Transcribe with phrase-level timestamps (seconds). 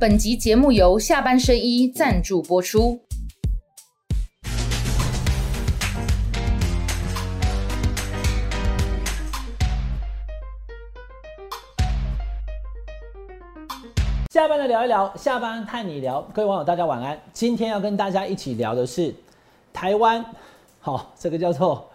[0.00, 2.98] 本集节目由下半身衣赞助播出。
[14.30, 17.20] 下班的聊一聊，下班看你聊，各位网友大家晚安。
[17.34, 19.14] 今天要跟大家一起聊的是
[19.70, 20.24] 台湾，
[20.78, 21.86] 好，这个叫做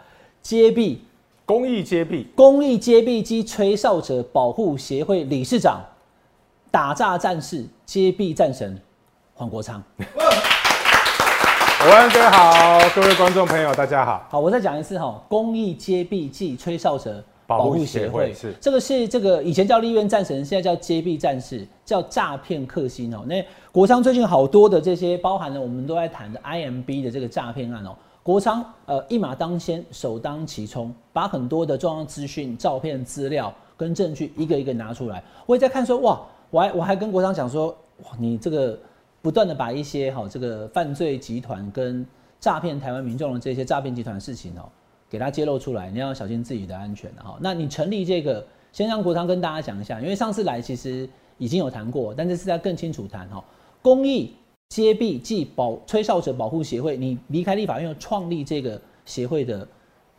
[0.44, 1.02] 揭弊
[1.44, 5.84] 公益揭弊，公益揭弊及吹哨者保护协会理事长，
[6.71, 8.79] 打炸战士、揭弊战神
[9.34, 9.81] 黄国昌。
[9.99, 14.26] 午安哥好，各位观众朋友大家好。
[14.30, 23.23] 好，我再讲一次哈，公益揭弊暨吹哨者保护协会是这个是这个以前叫立院战神，现在叫揭弊战士，叫诈骗克星哦。
[23.27, 27.95] 那国昌最近好多的这些包含了我们都在谈的 IMB 的这个诈骗案哦。
[28.23, 35.23] 国昌呃一马当先，首当其冲，把很多的重要资讯、照片、资料跟证据一个一个拿出来。
[35.45, 37.76] 我也在看说哇，我还我还跟国昌讲说，
[38.17, 38.77] 你这个
[39.22, 42.05] 不断的把一些哈这个犯罪集团跟
[42.40, 44.70] 诈骗台湾民众的这些诈骗集团的事情哦，
[45.10, 47.38] 给他揭露出来，你要小心自己的安全哈。
[47.41, 53.43] 那你成立这个，先让国昌跟大家讲一下，因为上次来其实已经有谈过，但这次要更清楚谈哈。
[53.82, 54.34] 公益
[54.70, 59.68] 揭弊暨保吹哨者保护协会，你离开立法院创立这个协会的，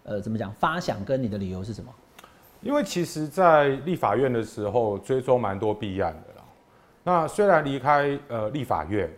[0.02, 0.52] 呃，怎么讲？
[0.52, 1.92] 发想跟你的理由是什么？
[2.62, 6.44] 因为其实，在立法院的时候，追踪蛮多弊案的啦。
[7.04, 9.08] 那虽然离开呃立法院，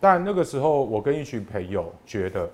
[0.00, 2.48] 但那个时候我跟一群朋友觉得，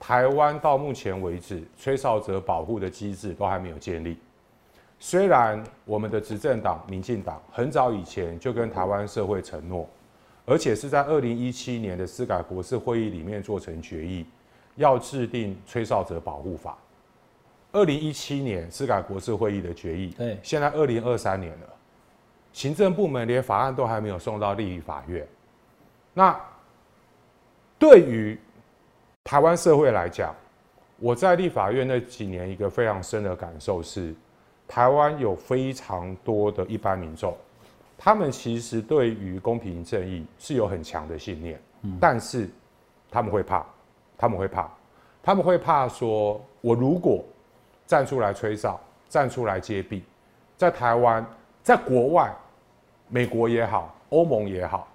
[0.00, 4.18] 台湾到目前为止，吹哨者保护的机制都还没有建立。
[4.98, 9.88] 虽然我们的执政党民进党很早以前就跟台湾社会承诺，
[10.44, 14.26] 而且是在二零一七年的司改国事会议里面做成决议，
[14.74, 16.76] 要制定吹哨者保护法。
[17.72, 21.66] 二零一七年司改国事会议的决议，对现在二零二三年了，
[22.52, 25.26] 行政部门连法案都还没有送到立法院。
[26.14, 26.38] 那
[27.78, 28.38] 对于
[29.22, 30.34] 台湾社会来讲，
[30.98, 34.14] 我在立法院那几年一个非常深的感受是，
[34.66, 37.36] 台湾有非常多的一般民众，
[37.96, 41.60] 他们其实对于公平正义是有很强的信念，
[42.00, 42.48] 但是
[43.10, 43.64] 他们会怕，
[44.16, 44.68] 他们会怕，
[45.22, 47.24] 他们会怕说，我如果
[47.88, 48.78] 站出来吹哨，
[49.08, 50.04] 站出来揭弊，
[50.58, 51.24] 在台湾，
[51.62, 52.30] 在国外，
[53.08, 54.86] 美国也好，欧盟也好，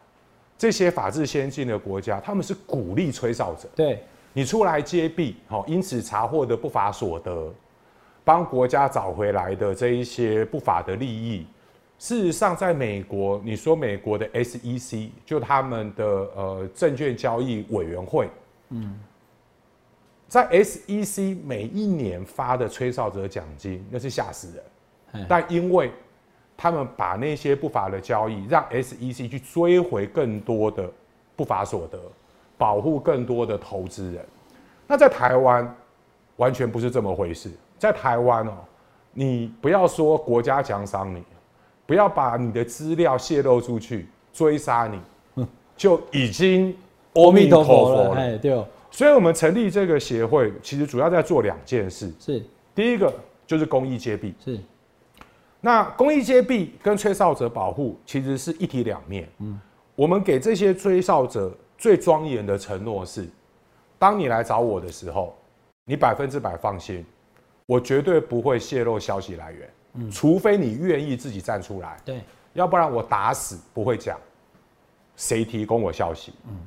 [0.60, 3.68] 这些法治先进的国家，他们是鼓励吹哨者。
[3.76, 7.52] 对，你出来揭弊，好，因此查获的不法所得，
[8.24, 11.48] 帮国家找回来的这一些不法的利益，
[11.98, 18.30] 事实上，在美国，你说美国的 SEC 就他们的呃证券交易委员会，
[18.70, 19.00] 嗯，
[20.28, 24.64] 在 SEC 每一年发的吹哨者奖金，那是吓死人。
[25.12, 25.92] 哎但因为
[26.58, 30.90] 他们把那些不法的交易，让 SEC 去追回更多的
[31.36, 32.00] 不法所得，
[32.58, 34.26] 保护更多的投资人。
[34.88, 35.76] 那在台湾
[36.38, 37.52] 完全不是这么回事。
[37.78, 38.54] 在台湾哦，
[39.12, 41.24] 你不要说国家奖赏你，
[41.86, 45.46] 不要把你的资料泄露出去，追杀你，
[45.76, 46.76] 就已经
[47.14, 48.16] 阿弥陀佛了。
[48.16, 52.14] 哎，对哦，所以我们成立这个协会，其实主要在做两件事。
[52.20, 52.46] 是
[52.76, 53.12] 第一个
[53.48, 54.60] 就是公益揭弊，是，
[55.60, 59.28] 那公益揭弊跟吹哨者保护其实是一体两面。
[59.40, 59.60] 嗯，
[59.96, 63.28] 我们给这些吹哨者最庄严的承诺是：
[63.98, 65.36] 当你来找我的时候，
[65.86, 67.04] 你百分之百放心，
[67.66, 69.70] 我绝对不会泄露消息来源。
[69.96, 72.22] 嗯，除非你愿意自己站出来，对，
[72.54, 74.20] 要不然我打死不会讲
[75.16, 76.34] 谁提供我消息。
[76.48, 76.60] 嗯，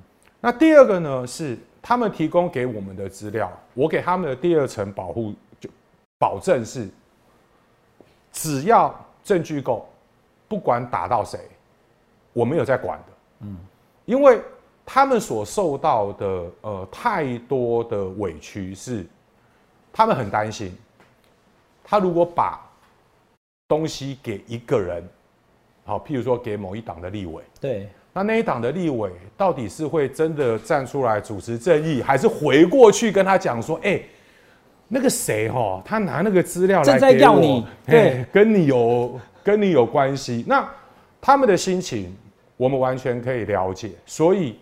[0.46, 5.68] 那第二个呢是他们提供给我们的资料，我给他们的第二层保护就
[6.20, 6.88] 保证是，
[8.30, 9.88] 只要证据够，
[10.46, 11.40] 不管打到谁，
[12.32, 13.04] 我没有在管的。
[13.40, 13.56] 嗯，
[14.04, 14.40] 因为
[14.84, 19.04] 他们所受到的呃太多的委屈是，
[19.92, 20.78] 他们很担心，
[21.82, 22.64] 他如果把
[23.66, 25.02] 东西给一个人，
[25.84, 34.00] 好，譬如说给某一党的立委，对，那那一党的立委到底是会真的站出来主持正义，还是回过去跟他讲说，哎、
[34.88, 40.66] 那个谁哈，他拿那个资料来给我对嘿跟你有跟你有关系，那
[41.20, 42.16] 他们的心情
[42.56, 44.58] 我们完全可以了解，所以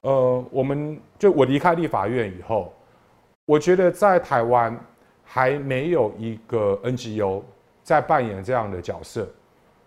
[0.00, 2.72] 呃，我们就我离开立法院以后，
[3.44, 4.74] 我觉得在台湾
[5.22, 7.42] 还没有一个 NGO
[7.82, 9.28] 在扮演这样的角色，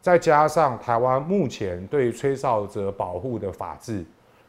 [0.01, 4.03] 再加上台湾目前对吹哨者保护的法制，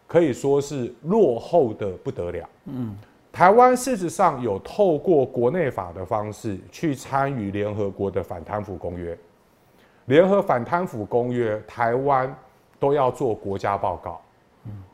[0.06, 2.49] 可以说是落后的不得了。
[2.67, 2.97] 嗯，
[3.32, 9.17] 台湾事实上有透过国内法的方式去参与联合国的反贪腐公约。
[10.06, 12.35] 联合反贪腐公约，台湾
[12.79, 14.20] 都要做国家报告。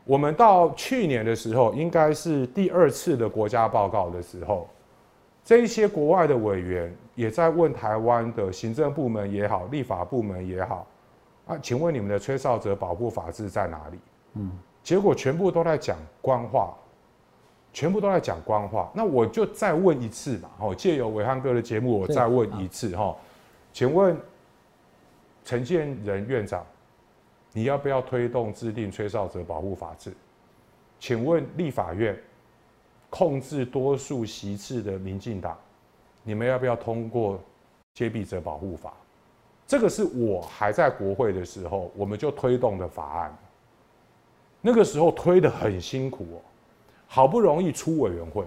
[0.05, 4.67] 我们到去年的时候，应该是第二次的国家报告的时候，
[5.43, 10.87] 这一些国外的委员也在问台湾的行政部门也好，立法部门也好，
[11.47, 13.97] 啊，请问你们的吹哨者保护法制在哪里？
[14.35, 14.51] 嗯，
[14.83, 16.73] 结果全部都在讲官话，
[17.73, 18.89] 全部都在讲官话。
[18.93, 23.13] 那我就再问一次嘛，哦，借由伟汉哥的节目，我再问一次哈，
[23.73, 24.15] 请问
[25.43, 26.63] 陈建仁院长。
[27.53, 30.13] 你要不要推动制定吹哨者保护法制？
[30.99, 32.15] 请问立法院
[33.09, 35.57] 控制多数席次的民进党，
[36.27, 37.39] 你们要不要通过
[37.93, 38.91] 揭弊者保护法？
[39.65, 43.33] 这个是我还在国会的时候，我们就推动的法案。
[44.59, 46.37] 那个时候推的很辛苦哦，
[47.07, 48.43] 好不容易出委员会，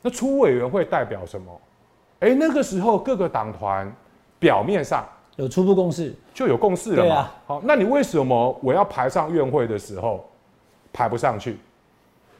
[0.00, 1.60] 那出委员会代表什么？
[2.20, 3.94] 哎，那个时候各个党团
[4.38, 5.06] 表面上。
[5.36, 7.30] 有初步共识，就有共识了嘛？
[7.46, 10.26] 好，那你为什么我要排上院会的时候
[10.94, 11.58] 排不上去？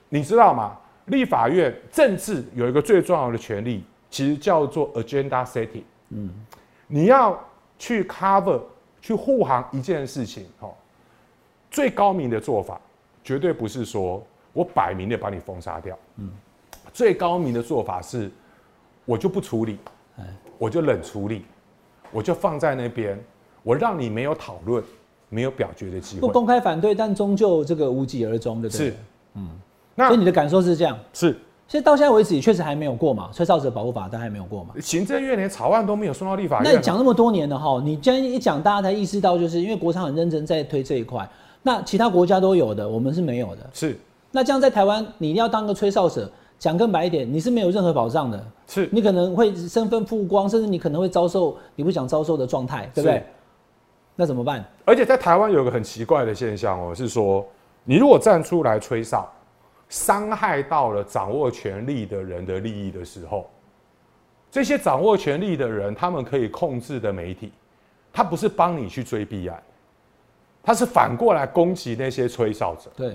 [0.08, 0.78] 你知道吗？
[1.06, 5.82] 立法院政治有一个最重要的权利，其实叫做 agenda setting。
[6.10, 6.30] 嗯，
[6.86, 7.36] 你要
[7.76, 8.60] 去 cover
[9.00, 10.70] 去护航一件事情，哈，
[11.70, 12.80] 最高明的做法
[13.24, 15.98] 绝对不是说我摆明的把你封杀掉。
[16.18, 16.30] 嗯，
[16.92, 18.30] 最高明的做法是，
[19.04, 19.78] 我就不处理，
[20.58, 21.44] 我就冷处理。
[22.14, 23.18] 我就放在那边，
[23.62, 24.84] 我让你没有讨论、
[25.30, 26.20] 没有表决的机会。
[26.20, 28.68] 不公开反对，但终究这个无疾而终的。
[28.68, 28.94] 是，
[29.32, 29.48] 嗯。
[29.94, 30.98] 那所以你的感受是这样？
[31.14, 31.34] 是。
[31.68, 34.74] 其实到现在为止，也确实还没有过嘛，《吹哨者保护法》但还没有过嘛。
[34.80, 36.64] 行政院连草案都没有送到立法院。
[36.70, 41.28] 那你讲那么多年了哈，你既然一讲，大家才意识到，就是因为国昌很认真在推这一块。
[41.62, 43.70] 那其他国家都有的，我们是没有的。
[43.72, 43.98] 是。
[44.30, 46.30] 那这样在台湾，你要当个吹哨者。
[46.58, 53.26] 讲更白一点，你是没有任何保障的，是你可能会身份曝光，甚至你可能会遭受你不想遭受的状态，对不对？
[54.14, 54.64] 那怎么办？
[54.84, 57.44] 而且在台湾有个很奇怪的现象哦，是说
[57.82, 59.28] 你如果站出来吹哨，
[59.92, 63.50] 伤害到了掌握权力的人的利益的时候，
[64.50, 67.52] 这些掌握权力的人，他们可以控制的媒体，
[68.10, 69.62] 他不是帮你去追弊案，
[70.62, 72.90] 他是反过来攻击那些吹哨者。
[72.96, 73.14] 对，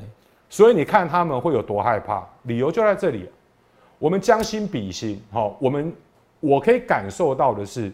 [0.51, 3.27] 所以你看他们会有多害怕，理由就在这里。
[3.97, 5.91] 我们将心比心，好，我们
[6.39, 7.91] 我可以感受到的是，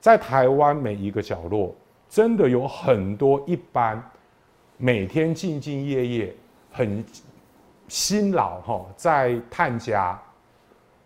[0.00, 1.74] 在台湾每一个角落，
[2.08, 4.00] 真的有很多一般
[4.76, 6.34] 每天兢兢业业、
[6.70, 7.04] 很
[7.90, 10.16] 辛劳哈，在探家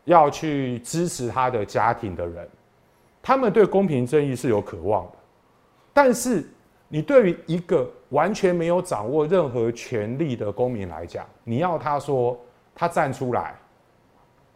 [0.05, 2.47] 要去支持他的家庭的人，
[3.23, 5.13] 他们对公平正义是有渴望的。
[5.95, 6.47] 但是，
[6.89, 12.39] 你对于一个完全没有掌握任何权利的公民来讲，你要他说
[12.75, 13.55] 他站出来。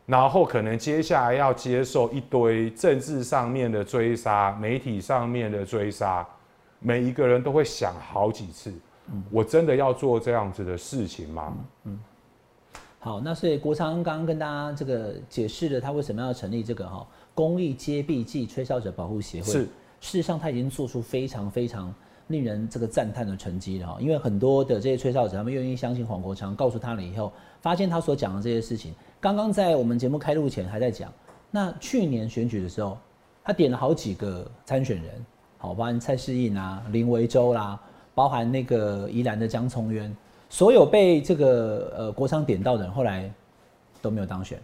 [0.05, 6.27] 然后可能接下来要接受一堆政治上面的追杀、媒体上面的追杀，
[6.79, 8.73] 每一个人都会想好几次：
[9.31, 11.55] 我真的要做这样子的事情吗？
[11.85, 11.99] 嗯。
[13.09, 19.51] 好，那所以国昌刚刚跟大家这个解释了他为什么要成立这个哈公益接弊暨吹哨者保护协会。
[19.51, 19.61] 是。
[19.61, 19.69] 事
[20.01, 21.93] 实上他已经做出非常非常
[22.27, 27.33] 令人这个赞叹的成绩了哈，因为很多的这些吹哨者他们愿意相信黄国昌，告诉他了以后，
[27.63, 28.95] 发现他所讲的这些事情。
[29.19, 31.11] 刚刚在我们节目开录前还在讲，
[31.51, 32.99] 那去年选举的时候，
[33.43, 35.25] 他点了好几个参选人，
[35.57, 37.81] 好，包含蔡世应啊、林维洲啦，
[38.15, 40.15] 包含那个宜兰的江聪渊，
[40.49, 43.31] 所有被这个呃国昌点到的人，后来
[44.01, 44.59] 都没有当选。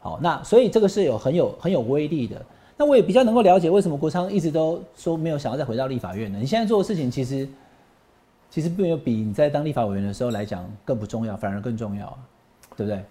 [0.00, 2.40] 好，那所以这个是有很有很有威力的。
[2.76, 6.38] 那我也比较能够了解为什么国昌一直都说没有想要再回到立法院呢？
[6.38, 7.46] 你现在做的事情其实
[8.48, 12.18] 其实并没有比你在当立法委员的时候来讲更不重要，反而更重要，
[12.76, 13.04] 对不对？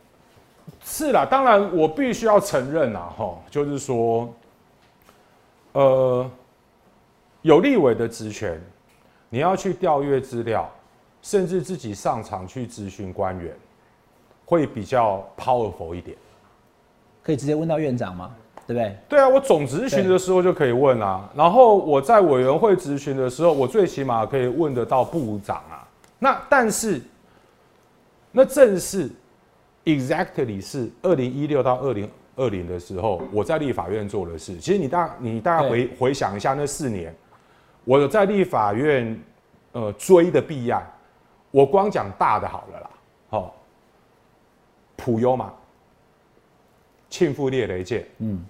[0.83, 4.31] 是啦，当然我必须要承认啦，哈，就是说，
[5.73, 6.29] 呃，
[7.41, 8.59] 有立委的职权，
[9.29, 10.69] 你要去调阅资料，
[11.21, 13.55] 甚至自己上场去咨询官员，
[14.45, 16.17] 会比较 powerful 一点。
[17.23, 18.35] 可以直接问到院长吗？
[18.67, 18.97] 对不对？
[19.07, 25.87] 对啊，我总咨询的时候就可以问啊，然后我在委员会咨询的时候，我最起码可以问得到部长啊。
[26.19, 27.01] 那但是，
[28.31, 29.09] 那正是。
[29.85, 34.55] Exactly 是二零一六到二零二零的时候，我在立法院做的事。
[34.57, 37.15] 其实你大你大概回回想一下那四年，
[37.85, 39.19] 我有在立法院
[39.71, 40.85] 呃追的弊案，
[41.51, 42.89] 我光讲大的好了啦，
[43.29, 43.55] 好，
[44.95, 45.53] 普优嘛，
[47.09, 48.45] 庆富列雷舰，嗯，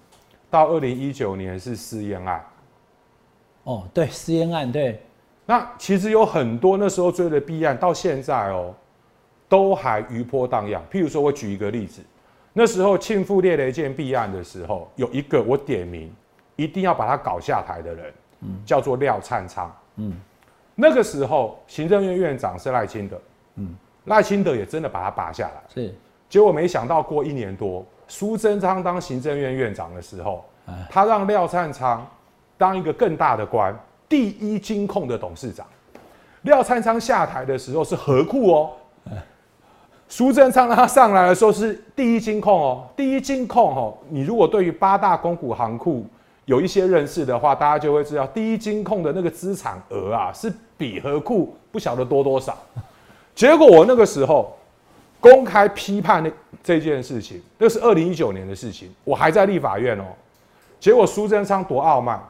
[0.50, 2.44] 到二零一九年是私烟案，
[3.64, 5.02] 哦，对，私烟案，对，
[5.46, 8.74] 那其实有很多那时候追的弊案，到现在哦。
[9.50, 10.80] 都还余波荡漾。
[10.92, 12.00] 譬如说，我举一个例子，
[12.52, 16.08] 那时候庆富列雷舰弊案的时候，有一个我点名，
[16.54, 20.16] 一定要把他搞下台的人，嗯，叫做廖灿昌，嗯，
[20.80, 23.20] 那个时候行政院院长是赖清德，
[23.56, 23.74] 嗯，
[24.06, 25.94] 赖清德也真的把他拔下来，是。
[26.28, 30.74] 结果没想到过一年多，苏贞昌当行政院院长的时候，哎。
[30.88, 32.06] 他让廖灿昌
[32.56, 33.76] 当一个更大的官，
[34.08, 35.66] 第一金控的董事长。
[36.42, 38.70] 廖灿昌下台的时候是何库哦，
[40.08, 46.06] 苏贞昌让他上来的时候是第一金控哦，第一金控哦，你如果对于八大公股行库
[46.46, 52.56] 有一些认识的话，大家就会知道，第一金控的那个资产额啊，是比和库不晓得多多少。
[53.34, 54.56] 结果我那个时候
[55.20, 56.30] 公开批判那
[56.62, 60.04] 这件事情，那是二零一九年的事情，我还在立法院哦。
[60.78, 62.20] 结果苏贞昌多傲慢，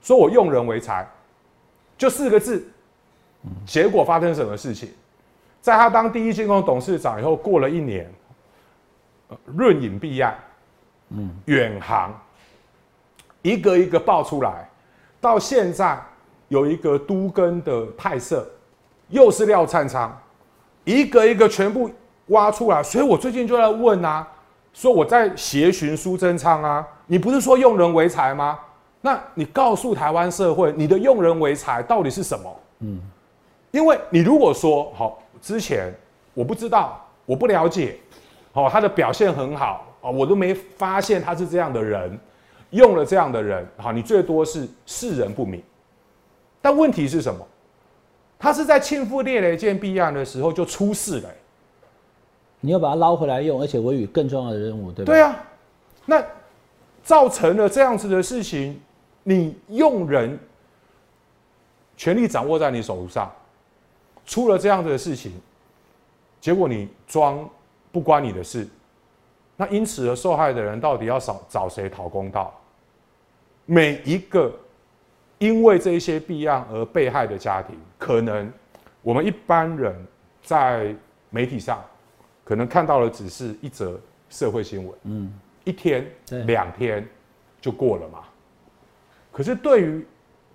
[0.00, 1.06] 说我用人为才，
[1.98, 2.66] 就四个字。
[3.66, 4.88] 结果发生什么事情？
[5.60, 8.10] 在他当第一金控董事长以后，过了一年，
[9.44, 10.34] 润影弊案，
[11.10, 12.18] 嗯，远航，
[13.44, 14.66] 一个一个爆出来，
[15.20, 16.00] 到现在
[16.48, 18.46] 有一个都根的泰瑟，
[19.10, 20.18] 又是廖灿昌，
[20.84, 21.90] 一个一个全部
[22.28, 24.26] 挖出来，所以我最近就在问啊，
[24.72, 28.58] 说我在协寻苏贞昌啊，你不是说用人为才吗？
[29.02, 32.60] 那你告诉台湾社会，你的用人为才到底是什么？
[32.78, 32.98] 嗯，
[33.72, 35.94] 因为你如果说好之前
[36.32, 37.98] 我不知道，我不了解，
[38.54, 42.18] 哦，他的表现很好哦，我都没发现他是这样的人，
[42.74, 45.62] 用了这样的人，好，你最多是世人不明。
[46.60, 47.46] 但问题是什么？
[48.38, 51.30] 他是在庆父列雷舰弊案的时候就出事了、
[52.60, 55.12] 你要把它捞回来用，而且委予更重要的任务，对吧？
[55.12, 55.44] 对啊，
[56.04, 56.22] 那
[57.02, 58.78] 造成了这样子的事情，
[59.22, 60.38] 你用人
[61.96, 63.30] 权力掌握在你手上，
[64.26, 65.32] 出了这样子的事情，
[66.40, 67.48] 结果你装
[67.92, 68.66] 不关你的事，
[69.56, 72.52] 那因此而受害的人到底要找找谁讨公道？
[73.66, 74.54] 每一个
[75.38, 78.50] 因为这一些弊案而被害的家庭，可能
[79.02, 79.94] 我们一般人
[80.42, 80.94] 在
[81.30, 81.84] 媒体上
[82.44, 85.32] 可能看到的只是一则社会新闻，嗯，
[85.64, 87.06] 一天对两天
[87.60, 88.20] 就过了嘛。
[89.32, 90.06] 可是对于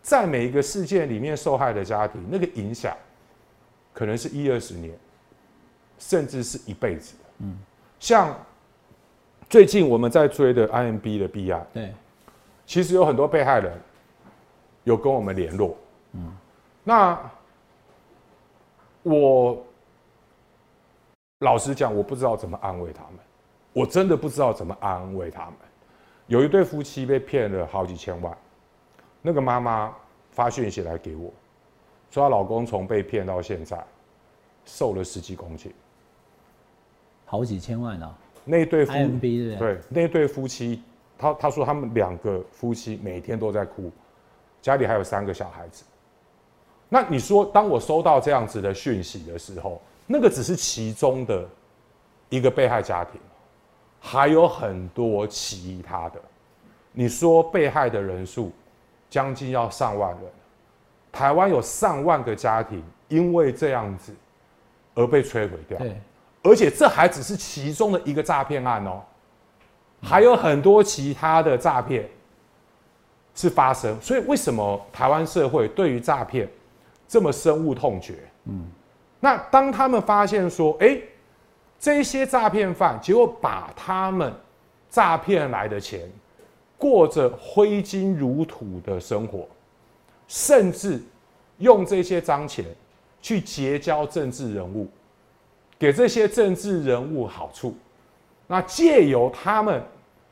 [0.01, 2.95] 在每一个事件里面受害的家庭，那个影响
[3.93, 4.97] 可能是一二十年，
[5.97, 7.25] 甚至是一辈子的。
[7.39, 7.57] 嗯，
[7.99, 8.37] 像
[9.49, 11.93] 最近我们在追的 IMB 的弊案，对，
[12.69, 13.73] 其实有很多被害人
[14.83, 15.75] 有跟我们联络。
[16.11, 16.31] 嗯，
[16.83, 17.19] 那
[19.01, 19.65] 我
[21.39, 23.13] 老实讲，我不知道怎么安慰他们，
[23.73, 25.55] 我真的不知道怎么安慰他们。
[26.27, 28.37] 有一对夫妻被骗了好几千万，
[29.23, 29.91] 那个妈妈
[30.29, 31.33] 发讯息来给我，
[32.11, 33.83] 说她老公从被骗到现在
[34.63, 35.73] 瘦了十几公斤。
[37.25, 39.55] 好几千万啊那对夫对？
[39.57, 40.83] 对，那对夫妻，
[41.19, 43.91] 他他说他们两个夫妻每天都在哭，
[44.61, 45.83] 家里还有三个小孩子。
[46.87, 51.47] 那你说，当我收到这样子的讯息的时候，那个只是其中的
[52.29, 53.21] 一个被害家庭，
[53.99, 56.19] 还有很多其他的。
[56.91, 58.51] 你说被害的人数
[59.09, 60.31] 将近要上万人，
[61.11, 64.15] 台湾有上万个家庭因为这样子
[64.95, 65.77] 而被摧毁掉。
[65.77, 66.01] 对，
[66.41, 69.03] 而且这还只是其中的一个诈骗案哦，
[70.01, 72.07] 还有很多其他的诈骗
[73.35, 73.99] 是发生。
[74.01, 76.49] 所以为什么台湾社会对于诈骗
[77.07, 78.15] 这么深恶痛绝？
[78.45, 78.65] 嗯，
[79.19, 80.99] 那当他们发现说，哎，
[81.79, 84.33] 这些诈骗犯结果把他们
[84.89, 86.09] 诈骗来的钱
[86.77, 89.47] 过着挥金如土的生活，
[90.27, 91.01] 甚至
[91.57, 92.65] 用这些脏钱
[93.21, 94.87] 去结交政治人物。
[95.77, 97.73] 给这些政治人物好处，
[98.51, 99.79] 那借由他们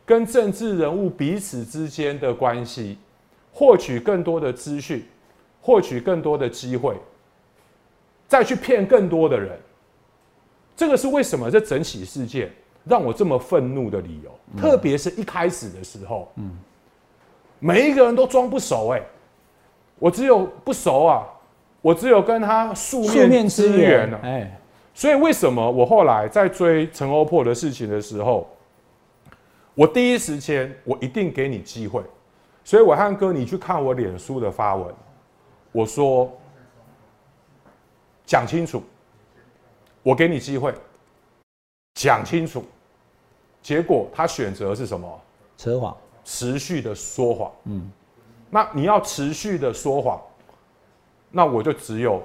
[0.03, 2.97] 跟政治人物彼此之间的关系，
[3.53, 5.05] 获取更多的资讯，
[5.62, 6.95] 获取更多的机会，
[8.27, 9.55] 再去骗更多的人。
[10.75, 11.51] 这个是为什么？
[11.51, 12.51] 这整起事件
[12.86, 16.57] 让我这么愤怒的理由，特别是一开始的时候，嗯，
[17.59, 19.01] 每一个人都装不熟、哎，
[20.00, 21.24] 我只有不熟啊，
[21.81, 24.57] 我只有跟他素素面面之之缘啊，哎，
[24.98, 28.50] 所以为什么我后来在追陈欧破的事情的时候，
[29.75, 32.01] 我第一时间我一定给你机会。
[32.63, 34.92] 所以我汉哥，你去看我脸书的发文，
[35.72, 36.36] 我说
[38.25, 38.82] 讲清楚，
[40.01, 40.74] 我给你机会，
[41.94, 42.66] 讲清楚。
[43.62, 45.22] 结果他选择是什么？
[45.58, 47.51] 扯谎，持续的说谎。
[47.66, 47.92] 嗯，
[48.50, 50.20] 那你要持续的说谎，
[51.30, 52.24] 那我就只有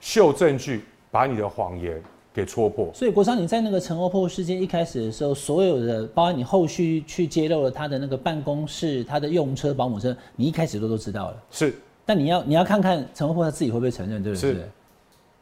[0.00, 2.02] 秀证据，把你的谎言
[2.32, 2.88] 给戳破。
[2.94, 11.36] 所以国昌，你在那个陈欧破事件一开始的时候，所有的，包括你后续去揭露了他的那个办公室、他的用车、保姆车，你一开始都都知道了。
[11.50, 11.74] 是，
[12.06, 14.52] 但你要你要看看陈欧破他自己会不会承认，对不对？
[14.52, 14.68] 是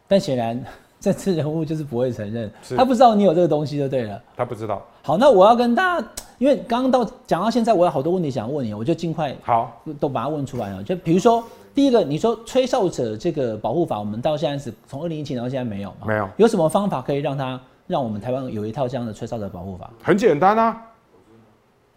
[0.06, 0.64] 但显然
[0.98, 4.20] 这次人物就是不会承认，是他不知道你有这个东西就对了。
[4.36, 4.84] 他不知道。
[5.02, 6.08] 好，那我要跟大家，
[6.38, 10.82] 因为刚刚到讲到现在，我有好多问题想问你，我就尽快好，都把它问出来了。
[10.82, 11.44] 就比如说，
[11.78, 16.08] 第一个，你说吹哨者这个保护法，我们到现在是从二零一七年到现在没有嘛？
[16.08, 19.88] 没有有什么方法可以让他让我们台湾有一套这样的吹哨者保护法？
[20.02, 20.76] 很简单啊，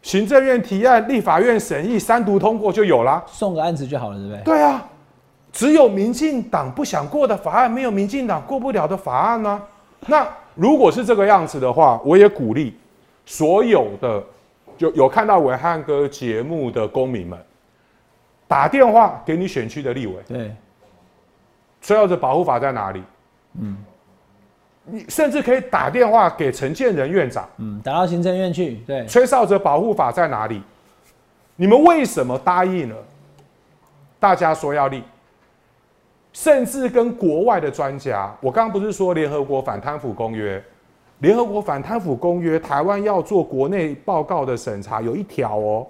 [0.03, 3.23] 行政院提案，立法院审议，三读通过就有啦。
[3.25, 4.43] 送个案子就好了，对不对？
[4.43, 4.87] 对啊，
[5.51, 9.59] 只有民进党不想过的法案，没有民进党过不了的法案呢、
[10.05, 12.77] 那如果是这个样子的话，我也鼓励
[13.25, 14.23] 所有的
[14.77, 17.39] 就有看到伟汉哥节目的公民们，
[18.51, 20.53] 打电话给你选区的立委，对，
[21.81, 23.01] 吹哨者保护法在哪里？
[23.61, 23.77] 嗯，
[24.83, 27.47] 你甚至可以打电话给陈建仁院长。
[27.59, 30.61] 嗯，打到行政院去，对，吹哨者保护法在哪里？
[31.55, 32.95] 你们为什么答应了？
[34.19, 35.01] 大家说要立，
[36.33, 40.61] 甚至跟国外的专家，我刚刚不是说联合国反贪腐公约？
[41.19, 45.87] 联合国反贪腐公约，台湾要做国内报告的审查，有一条哦，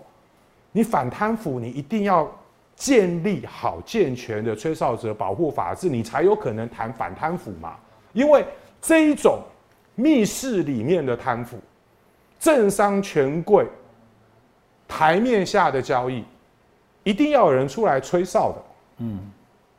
[0.71, 2.29] 你反贪腐，你一定要
[2.75, 7.75] 建立好健全的吹哨者保护法制，你才有可能谈反贪腐嘛。
[8.13, 8.45] 因为
[8.81, 9.39] 这一种
[9.95, 11.59] 密室里面的贪腐，
[12.39, 13.67] 政商权贵
[14.87, 16.23] 台面下的交易，
[17.03, 18.63] 一定要有人出来吹哨的，
[18.97, 19.31] 嗯，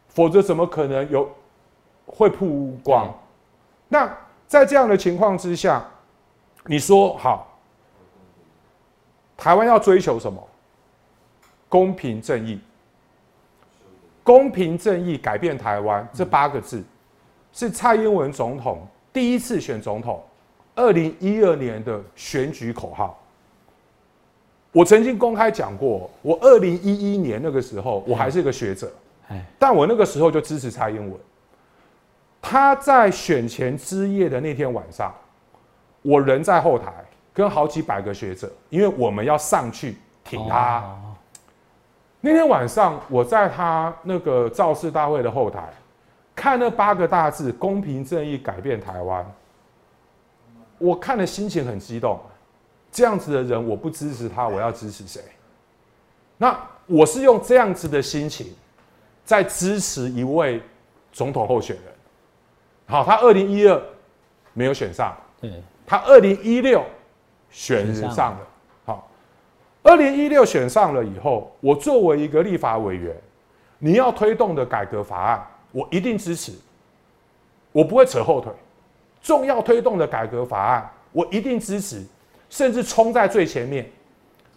[0.08, 1.30] 否则怎么可能有
[2.06, 3.12] 会曝光？
[3.88, 4.10] 那
[4.46, 5.84] 在这样的情况之下，
[6.66, 7.52] 你说好，
[9.36, 10.48] 台湾要追求什么？
[11.68, 12.60] 公平正义，
[14.22, 16.82] 公平正义改变台湾这八个字，
[17.52, 20.22] 是蔡英文总统第一次选总统，
[20.74, 23.18] 二零一二年的选举口号。
[24.70, 28.90] 我曾经公开讲过，我二零一一年那个时候，我还是个学者，
[29.28, 31.20] 哎，但我那个时候就支持蔡英文。
[32.40, 35.14] 他在选前之夜的那天晚上，
[36.00, 36.92] 我人在后台，
[37.34, 40.82] 跟好几百个学者，因为我们要上去挺他。
[42.22, 45.68] 哦那天晚上，我在他那个造势大会的后台，
[46.36, 49.26] 看那八个大字“公平正义改变台湾”，
[50.78, 52.20] 我看了心情很激动。
[52.92, 55.20] 这样子的人，我不支持他，我要支持谁？
[56.36, 56.56] 那
[56.86, 58.54] 我是用这样子的心情，
[59.24, 60.62] 在支持一位
[61.10, 61.84] 总统候选人。
[62.86, 63.82] 好，他二零一二
[64.52, 66.84] 没有选上，对，他二零一六
[67.50, 68.46] 选上了。
[69.92, 73.14] 二零一六选上了以后，我作为一个立法委员，
[73.78, 76.50] 你要推动的改革法案，我一定支持，
[77.72, 78.50] 我不会扯后腿。
[79.20, 82.02] 重要推动的改革法案，我一定支持，
[82.48, 83.86] 甚至冲在最前面。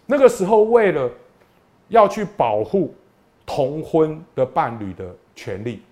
[0.06, 1.10] 那个时候，为了
[1.88, 2.94] 要去保护
[3.44, 5.82] 同婚的伴侣的权利，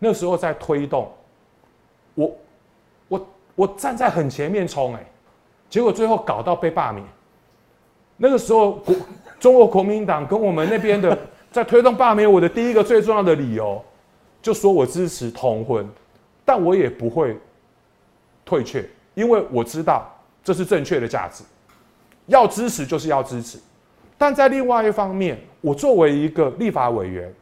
[0.00, 1.08] 那时候在推动，
[2.16, 2.36] 我
[3.06, 5.06] 我我站在很前面冲，哎，
[5.70, 7.06] 结果最后搞到被罢免。
[8.16, 8.94] 那个时候国
[9.38, 11.16] 中国国民党跟我们那边的
[11.52, 13.82] 在推动罢免我的第一个最重要的理由，
[14.42, 15.88] 就说我支持同婚，
[16.44, 17.36] 但我也不会
[18.44, 20.06] 退却，因为我知道
[20.44, 21.42] 这是正确的价值，
[22.26, 23.58] 要支持就是要支持。
[24.18, 27.32] 但在另外一方面，我作为一个立法委员，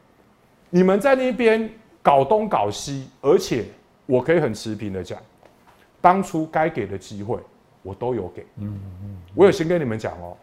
[0.71, 1.69] 你们在那边
[2.03, 3.65] 搞东搞西，而且
[4.07, 5.19] 我可以很持平的讲，
[6.01, 7.39] 当初该给的机会
[7.83, 8.45] 我都有给。
[8.59, 8.81] 嗯，
[9.35, 10.37] 我有先跟你们讲哦，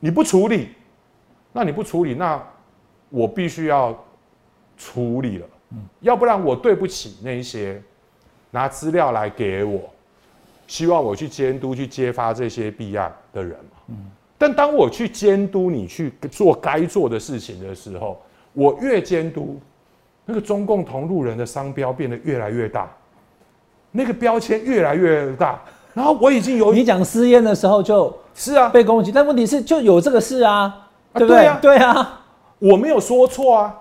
[0.00, 0.70] 你不处理，
[1.52, 2.42] 那你不处理，那
[3.08, 3.96] 我必须要
[4.76, 5.46] 处理了。
[6.00, 7.80] 要不然我对不起那一些
[8.50, 9.90] 拿资料来给我，
[10.66, 13.96] 希望我去监督、去揭发这些弊案的人嘛。
[14.36, 18.20] 但当我去监督你去做该做的事情的时候，
[18.52, 19.60] 我越监督，
[20.26, 22.90] 那个中共同路人的商标变得越来越大，
[23.90, 25.62] 那个标签越来越大，
[25.94, 30.62] 然后我已经有你讲私烟的时候就是啊，被攻击，但问题是就有这个事啊，
[31.12, 31.42] 啊对不对？
[31.42, 32.20] 对啊对啊，
[32.58, 33.74] 我没有说错啊，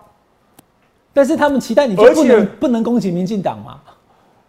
[1.13, 3.78] 但是他们期待你就不能不能攻击民进党嘛？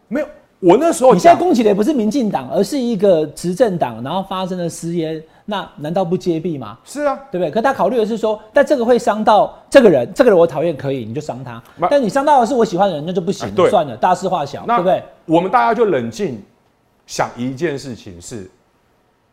[0.08, 0.26] 没有，
[0.60, 6.76] 我那时候你现在攻击的也不是民进党，而是一个执政党，然后发生了私烟，那难道不揭弊吗？
[6.84, 7.50] 是啊，对不对？
[7.50, 11.62] 可他考虑的是说，但这个会伤到这个人，这个人我讨厌可以，你就伤他。
[11.88, 15.02] 但你伤到的是我喜欢的人，那就不行算了，大事化小，那对不对？
[15.26, 16.42] 我们大家就冷静
[17.12, 18.50] 想一件事情是，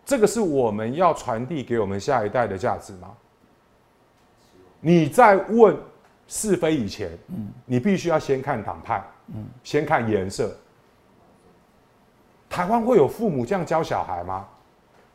[0.05, 3.15] 这个是我们要传递给我们下一代的价值吗？
[4.81, 5.77] 你在问
[6.27, 7.17] 是非以前，
[7.63, 9.01] 你必须要先看党派，
[9.63, 10.53] 先看颜色。
[12.49, 14.45] 台湾会有父母这样教小孩吗？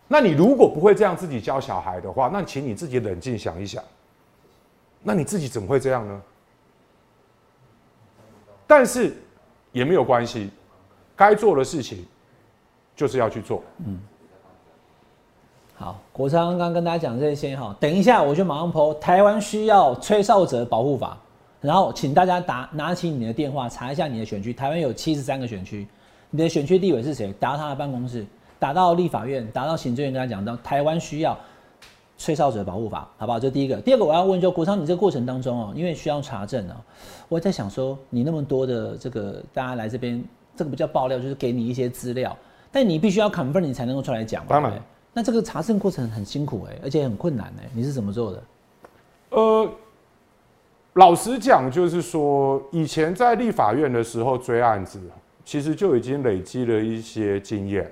[0.09, 3.85] 那你如果不会这样自己教小孩的话，那请你自己冷静想一想，
[5.03, 6.23] 那你自己怎么会这样呢？
[8.67, 9.15] 但是
[9.71, 10.51] 也没有关系，
[11.15, 12.07] 该做的事情
[12.97, 13.63] 就是要去做。
[13.87, 13.99] 嗯
[15.77, 21.19] 好，国昌刚刚跟大家讲这些哈，等一下我就马上 po 台湾需要吹哨者保护法，
[21.61, 25.85] 然后请大家打拿起你的电话查一下你的选区，台湾有七十三个选区，
[26.31, 27.35] 你的选区地委是谁？
[27.41, 28.25] 打到他的办公室，
[28.61, 31.37] 打到立法院，打到行政院，跟他讲到台湾需要
[32.17, 33.41] 吹哨者保护法，好不好？
[33.41, 36.81] 这第一个，第二个我要问就国昌，你这个过程当中哦，因为需要查证啊，
[37.29, 42.35] 我在想说，你那么多的这个大家来这边，这个不叫爆料，就是给你一些资料，
[42.75, 44.49] 但你必须要 confirm 你才能够出来讲嘛。
[44.49, 44.83] 当然
[45.13, 48.43] 那这个查证过程很辛苦哎、而且很困难哎、你是怎么做的？
[49.31, 49.71] 呃，
[50.95, 55.01] 老实讲，就是说，以前在立法院的时候追案子，
[55.45, 57.91] 其实就已经累积了一些经验了。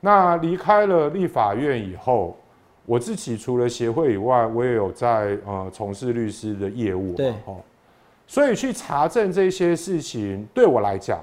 [0.00, 2.38] 那离开了立法院以后，
[2.86, 7.58] 我自己除了协会以外，我也有在呃从事律师的业务，对哦，
[8.26, 11.22] 所以去查证这些事情，对我来讲，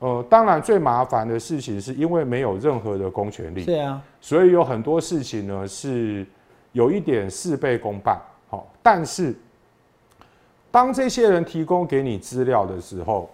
[0.00, 6.24] 呃，当然最麻烦的事情是因为没有任何的公权力，对啊，所以有很多事情呢是
[6.72, 8.16] 有一点事倍功半，
[8.48, 9.34] 好，但是
[10.70, 13.28] 当这些人提供给你资料的时候，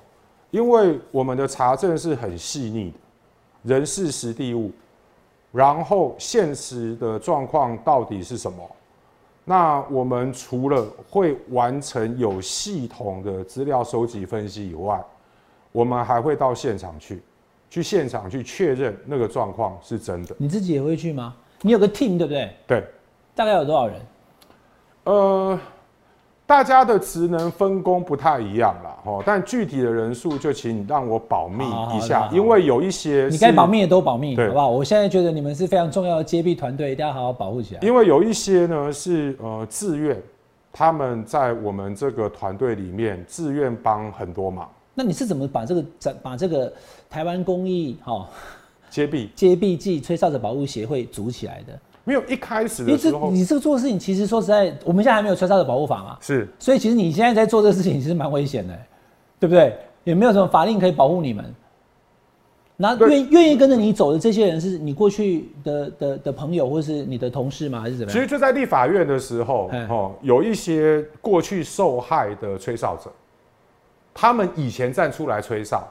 [0.50, 4.72] 因为我们的查证是很细腻的，人事实地物，
[5.52, 8.58] 然后现实的状况到底是什么？
[9.44, 14.98] 那我们除了会完成有系统的资料收集分析以外，
[15.74, 17.20] 我们还会到现场去，
[17.68, 20.32] 去现场去确认那个状况是真的。
[20.38, 21.34] 你自己也会去吗？
[21.62, 22.48] 你有个 team 对不对？
[22.64, 22.84] 对，
[23.34, 23.96] 大概有多少人？
[25.02, 25.58] 呃，
[26.46, 34.70] 大家的职能分工不太一样啦，哦，但具体的人数就请你让我保密好好好一下，好因为有一些你该保，密的都保密，好不好？
[34.70, 37.80] 我现在觉得你们是非常重要的接臂团队，一定要好好保护起来。
[37.82, 40.22] 因为有一些呢是呃自愿，
[40.72, 45.84] 他们在我们这个团队里面自愿帮很多忙，那你是怎么把这个
[46.22, 46.72] 把这个
[47.10, 48.28] 台湾公益哈
[48.90, 51.78] 接臂接臂暨吹哨者保护协会组起来的？
[52.04, 58.78] 没有一开始的时候你这个做的事情，其实说实在，我们现在还没有吹哨者保护法嘛，是所以其实你现在在做这个事情，其实蛮危险的，
[59.40, 59.76] 对不对？
[60.04, 61.44] 也没有什么法令可以保护你们。
[62.76, 67.80] 那愿愿意跟着你走的这些人，是你过去的的的朋友，或是你的同事吗？
[67.80, 68.12] 还是怎么样？
[68.12, 73.10] 其实就在立法院的时候嘿，哦，有一些过去受害的吹哨者，
[74.14, 75.86] 他们以前站出来吹哨，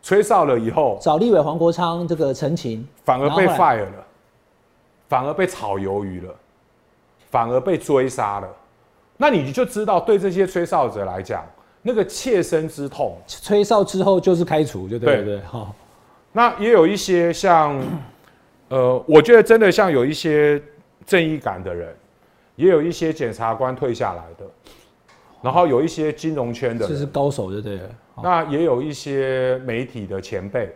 [0.00, 4.06] 吹哨了以后，找立委黄国昌这个陈情，反而被 fire 了，
[5.08, 6.32] 反而被炒鱿鱼了，
[7.30, 8.48] 反而被追杀了。
[9.16, 11.44] 那你就知道，对这些吹哨者来讲，
[11.82, 13.16] 那个切身之痛。
[13.26, 15.74] 吹哨之后就是开除，就对了对对，好，
[16.32, 17.80] 那也有一些像，
[18.68, 20.60] 呃，我觉得真的像有一些
[21.06, 21.94] 正义感的人，
[22.56, 24.44] 也有一些检察官退下来的，
[25.44, 27.90] 然后有一些金融圈的，这是高手就对了。
[28.14, 30.74] 好那也有一些媒体的前辈。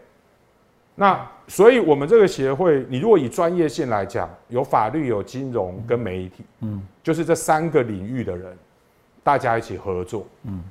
[0.94, 8.54] 那所以，我们这个协会，你如果以专业性来讲，有法律、有金融跟媒体，嗯，就是这三个领域的人，
[9.22, 10.26] 大家一起合作。
[10.42, 10.62] 嗯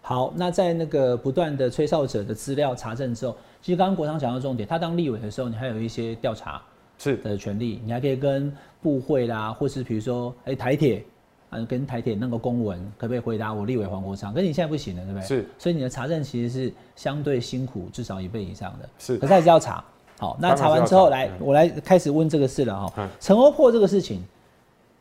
[0.00, 6.62] 好，那在那个不断的吹哨者的资料查证之后，其实刚刚国昌讲到重点，他当立委的时候，你还有一些调查
[6.98, 11.04] 是的权利，你还可以跟部会啦，或是比如说，哎、台铁，
[11.52, 14.32] 啊，跟台铁那个公文，可不可以回答我立委黄国昌？
[14.32, 15.26] 可是你现在不行了，对不对？
[15.26, 18.88] 是，所以你的查证其实是相对辛苦，至少一倍以上的。
[18.98, 19.18] 是。
[19.18, 19.84] 可是还是要查。
[20.18, 22.92] 好，那查完之后，来我来开始问这个事了哈。
[22.96, 23.08] 嗯。
[23.20, 24.22] 陈欧破这个事情，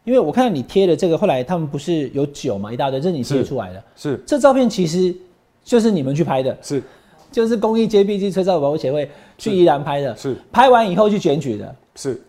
[0.03, 3.81] 因为我看到你贴的这个，后来他们不是有酒嘛，一大堆，这是你贴出来的。
[3.95, 4.21] 是。
[4.27, 5.15] 这照片其实
[5.63, 6.83] 就是你们去拍的，是。
[7.31, 10.35] 就是公益接 B G 车照保护协会去宜兰拍的，是。
[10.51, 12.21] 拍完以后去检举的，是，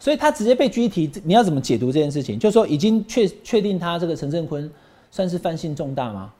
[0.00, 2.38] 所以他直接被拘提，你要怎么解读这件事情？
[2.38, 4.68] 就是说已经确确定他这个陈振坤
[5.10, 6.32] 算是犯性重大吗？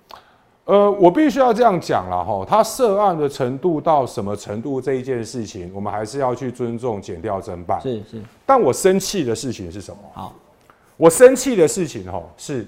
[0.64, 7.80] 呃，我必须要这样讲了哈，他涉案的程度到什么程度这一件事情，我们还是要去尊重检调侦办。
[7.80, 9.98] 是是，但我生气的事情是什么？
[10.14, 10.32] 好，
[10.96, 12.66] 我生气的事情哈是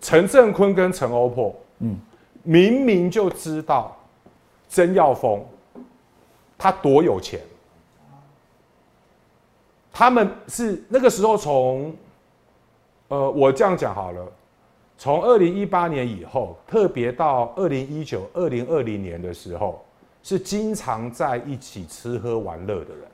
[0.00, 1.96] 陈振坤跟陈欧破，嗯，
[2.42, 3.94] 明明就知道
[4.68, 5.40] 曾耀峰
[6.56, 7.40] 他多有钱，
[9.98, 11.96] 他们是那个时候从，
[13.08, 14.30] 呃，我这样讲好了，
[14.98, 19.82] 从二零一八年以后，特别到二零一九、二零二零年的时候，
[20.22, 23.08] 是经常在一起吃喝玩乐的人，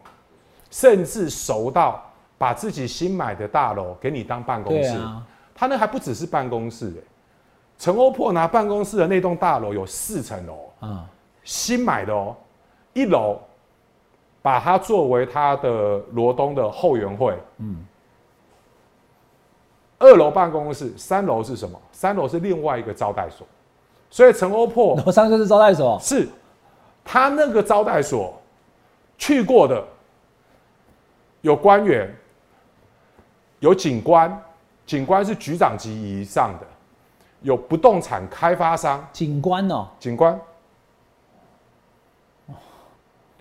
[0.73, 2.03] 甚至熟到
[2.37, 4.91] 把自己新买的大楼给你当办公室。
[4.91, 7.03] 对啊，他那还不只是办公室哎、
[7.79, 11.09] 陈欧破拿办公室的那栋大楼有四层楼，啊，
[11.45, 12.35] 新买的哦，
[12.93, 13.39] 一楼
[14.43, 17.87] 把它作为他的罗东的后援会，嗯，
[20.01, 21.81] 二楼办公室，三楼是什么？
[21.93, 23.47] 三楼是另外一个招待所，
[24.11, 26.29] 所以陈欧破 楼上就是招待所，是
[27.05, 28.35] 他那个招待所
[29.17, 29.83] 去过的，
[31.43, 32.13] 有官员，
[33.61, 34.43] 有警官，
[34.85, 36.67] 警官是局长级以上的，
[37.43, 40.37] 有不动产开发商，警官哦，警官。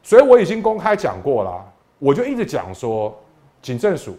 [0.04, 1.64] 所以我已经公开讲过了，
[2.00, 3.16] 我就一直讲说，
[3.62, 4.18] 警政署，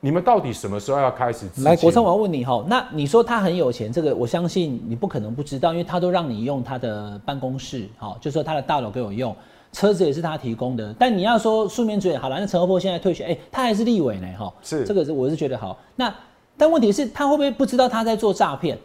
[0.00, 1.46] 你们到底什么时候要开始？
[1.62, 9.34] 来，国昌，我要问你哈，那你说他很有钱，这个我相信你不可能不知道，因为他都让你用他的办公室，哈，就说他的大楼给我用，
[9.72, 10.94] 车子也是他提供的。
[10.98, 15.78] 但你要说书面嘴好了，那陈和波现在退学，哎、他还是立委呢，哈，是这个是我是觉得好。
[15.96, 16.14] 那
[16.58, 18.78] 但问题是，他会不会不知道他在做诈骗？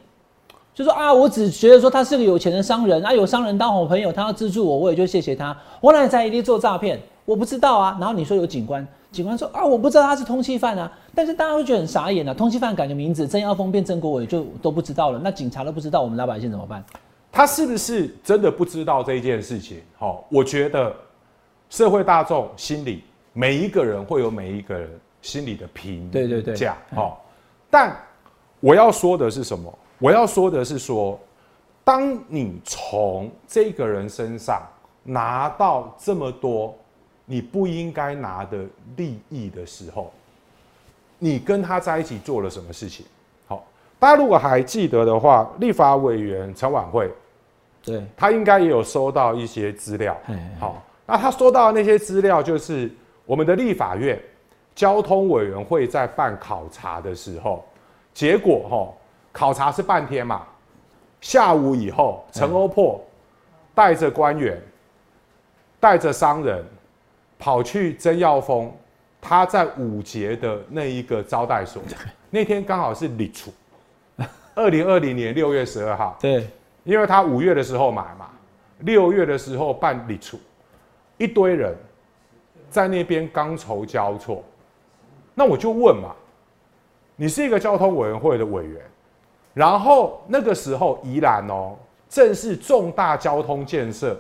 [0.74, 5.56] 就说啊，我只觉得说他是个有钱的商人啊，有商人当好朋友，他要资助我，我也就谢谢他。
[5.82, 7.00] 我哪在一定做诈骗？
[7.26, 7.98] 我不知道啊。
[8.00, 10.92] 然后你说有警官，警官说啊，我不知道他是通缉犯啊。
[11.14, 16.84] 但是大家会觉得很傻眼啊，通缉犯改个名字，曾耀峰变曾国伟就都不知道了，那警察都不知道，我们老百姓怎么办？
[17.34, 19.82] 他是不是真的不知道这一件事情？
[19.98, 20.94] 好，我觉得
[21.70, 23.04] 社会大众心里
[23.34, 24.90] 每一个人会有每一个人
[25.22, 26.78] 心里的评对对对价。
[26.96, 27.24] 好，
[27.70, 27.96] 但
[28.62, 29.74] 我要说的是什么？
[30.02, 31.18] 我要说的是说，
[31.84, 34.64] 当你从这个人身上
[35.04, 36.76] 拿到这么多
[37.24, 38.66] 你不应该拿的
[38.98, 40.12] 利益的时候，
[41.20, 43.06] 你跟他在一起做了什么事情？
[43.46, 43.64] 好，
[44.00, 47.08] 大家如果还记得的话，立法委员陈婉慧。
[47.84, 50.18] 对，他应该也有收到一些资料。
[50.60, 52.92] 好，那他收到的那些资料，就是
[53.24, 54.20] 我们的立法院
[54.74, 57.64] 交通委员会在办考察的时候，
[58.14, 58.94] 结果哈，
[59.32, 60.46] 考察是半天嘛，
[61.22, 63.02] 下午以后，陈欧破
[63.74, 64.62] 带着官员，
[65.80, 66.64] 带着商人，
[67.40, 68.72] 跑去曾耀峰
[69.22, 71.82] 他在五节的那一个招待所，
[72.30, 73.52] 那天刚好是立处，
[74.56, 76.18] 二零二零年六月十二号。
[76.20, 76.48] 对，
[76.84, 78.30] 因为他五月的时候买嘛，
[78.80, 80.40] 六月的时候办理处，
[81.18, 81.76] 一堆人
[82.70, 84.44] 在那边觥筹交错，
[85.34, 86.16] 那我就问嘛，
[87.16, 88.82] 你是一个交通委员会的委员，
[89.54, 91.76] 然后那个时候宜兰哦，
[92.10, 94.18] 正是重大交通建设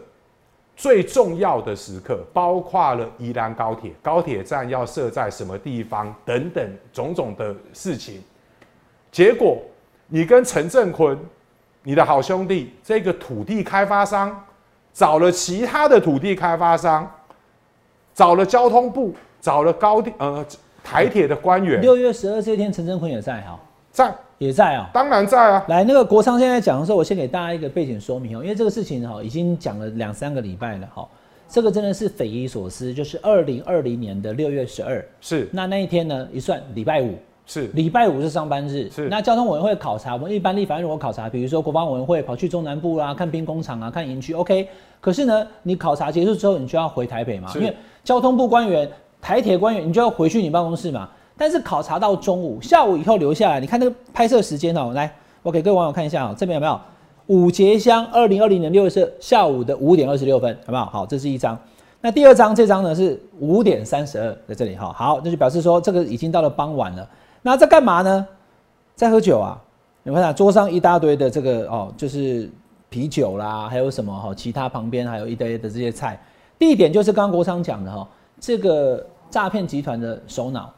[0.76, 8.22] 最重要的时刻，包括了宜兰高铁，高铁站要设在什么地方等等种种的事情，
[9.12, 9.58] 结果
[10.08, 11.17] 你跟陈振坤。
[11.84, 14.46] 你的好兄弟这个土地开发商
[14.94, 17.12] 找了其他的土地开发商，
[18.13, 20.46] 找了交通部，找了高铁呃
[20.84, 23.60] 台铁的官员，六月十二这天，陈真坤也在哈，
[23.92, 24.14] 在。
[24.42, 31.08] 也在啊、当然在啊，来，那个国昌现在讲的时候，我先给大家一个背景说明哦，因为这个事情哈已经讲了两三个礼拜了哈，
[31.48, 35.48] 这个真的是匪夷所思，就是二零二零年的六月十二，是。
[35.52, 37.14] 那那一天呢一算礼拜五，
[37.46, 37.68] 是。
[37.76, 39.08] 礼拜五是上班日，是。
[39.10, 44.68] 那交通委员会考察，我们一般立法院如果考察，比如说国防委员会跑去中南部啦，看兵工厂啊，看营区，OK。
[45.00, 47.72] 可是呢，你考察结束之后，你就要回台北嘛，因为
[48.04, 48.90] 交通部官员、
[49.22, 51.08] 台铁官员，你就要回去你办公室嘛。
[51.42, 56.80] 但是考察到中午、下午以后留下来，你看那个拍摄时间哦、来，我给各位网友看一下哦、这边有没有？
[57.26, 60.86] 五节乡，二零二零年六月四下午的五点二十六分，好不好？
[60.86, 61.58] 好，这是一张。
[62.00, 64.94] 那第二张，这张呢是五点三十二，在这里哈。
[64.96, 67.10] 好，那就表示说这个已经到了傍晚了。
[67.42, 68.28] 那在干嘛呢？
[68.94, 69.60] 在喝酒啊！
[70.04, 72.48] 你看桌上一大堆的这个哦，就是
[72.88, 74.32] 啤酒啦，还有什么哈？
[74.36, 76.22] 其他旁边还有一堆的这些菜。
[76.60, 78.08] 地点就是刚刚国昌讲的哈，
[78.40, 80.72] 这个诈骗集团的首脑，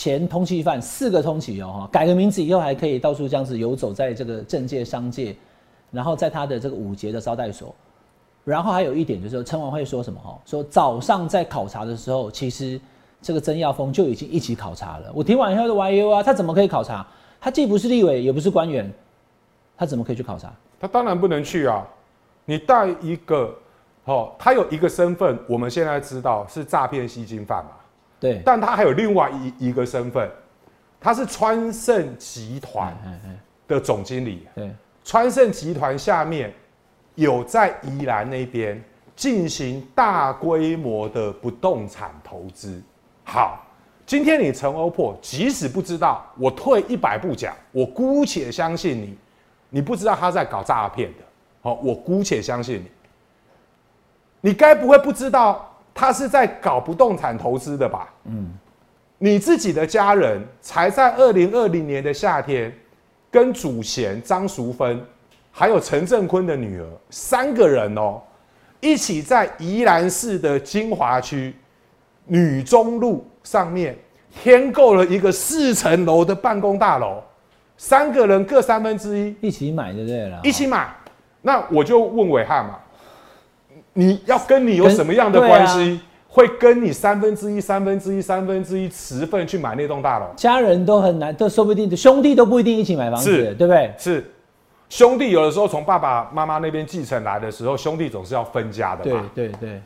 [0.00, 5.36] 前通缉犯四个通缉哦哈，改个名字以后还可以到处这样子游走在这个政界商界，
[5.90, 7.74] 然后在他的这个五节的招待所。
[8.42, 10.38] 然后还有一点就是陈王会说什么哈？
[10.46, 12.80] 说早上在考察的时候，其实
[13.20, 15.12] 这个曾耀峰就已经一起考察了。
[15.14, 17.06] 我听完以后就 YU 啊，他怎么可以考察？
[17.38, 18.90] 他既不是立委，也不是官员，
[19.76, 20.50] 他怎么可以去考察？
[20.80, 21.86] 他当然不能去啊！
[22.46, 23.54] 你带一个
[24.06, 27.72] 哦，他有一个身份，我们现在知道是诈骗吸金犯嘛，
[28.20, 30.30] 对，但他还有另外一一个身份，
[31.00, 32.94] 他是川盛集团
[33.66, 34.46] 的总经理。
[34.54, 34.70] 对，
[35.02, 36.52] 川盛集团下面
[37.14, 38.82] 有在宜兰那边
[39.16, 42.82] 进行大规模的不动产投资。
[43.24, 43.64] 好，
[44.04, 49.18] 今天你陈欧破，即使不知道，我退一百步讲，我姑且相信你，
[49.70, 51.18] 你不知道他在搞诈骗的。
[51.62, 52.90] 好，我姑且相信你，
[54.50, 55.69] 你该不会不知道
[56.00, 58.08] 他是在搞不动产投资的吧？
[58.24, 58.50] 嗯，
[59.18, 62.74] 你自己的家人才在二零二零年的夏天，
[63.30, 64.98] 跟祖贤张淑芬，
[65.52, 68.18] 还有陈振坤的女儿三个人哦，
[68.80, 71.54] 一起在宜兰市的金华区
[72.24, 73.94] 女中路上面
[74.42, 77.22] 添购了一个四层楼的办公大楼，
[77.76, 80.88] 三个人各三分之一，一起买就对了，一起买。
[81.42, 82.78] 那我就问伟汉嘛，
[84.00, 90.26] 你要跟你有什么样的关系，会跟你三分之一、三分之一、三分之一持份去买那栋大楼？
[90.34, 93.92] 家人都很难，都说不定兄弟都不一定一起买房子，是对不对？
[93.98, 94.32] 是
[94.88, 99.30] 兄弟有的时候从爸爸妈妈那边继承来的时候，兄弟总是要分家的对嘛。
[99.34, 99.82] 对对，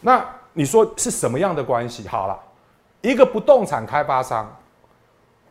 [0.00, 2.06] 那你说是什么样的关系？
[2.06, 2.38] 好了，
[3.00, 4.48] 一个不动产开发商，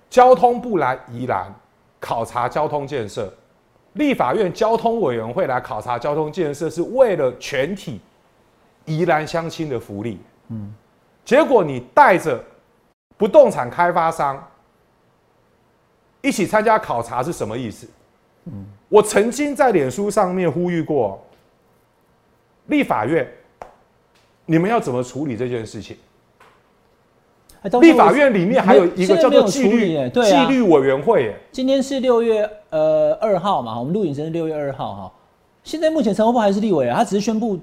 [0.10, 1.54] 交通部来宜兰
[2.00, 3.32] 考察交通建设，
[3.94, 8.00] 立法院交通委员会来考察交通建设，是为了全体
[8.86, 10.20] 宜兰乡亲的福利。
[10.50, 10.74] 嗯，
[11.26, 12.44] 结果你带着
[13.18, 14.48] 不动产开发商
[16.22, 17.88] 一起参加考察是什么意思？
[18.46, 21.24] 嗯，我曾经在脸书上面呼吁过，
[22.68, 23.28] 立法院。
[24.46, 25.96] 你们要怎么处理这件事情？
[27.82, 35.12] 立法院里面还有一个叫做纪律纪律委员会，耶，今天是六月呃二号嘛，我们录影时是六月二号哈。
[35.64, 37.60] 现在目前陈厚波还是立委啊，他只是宣布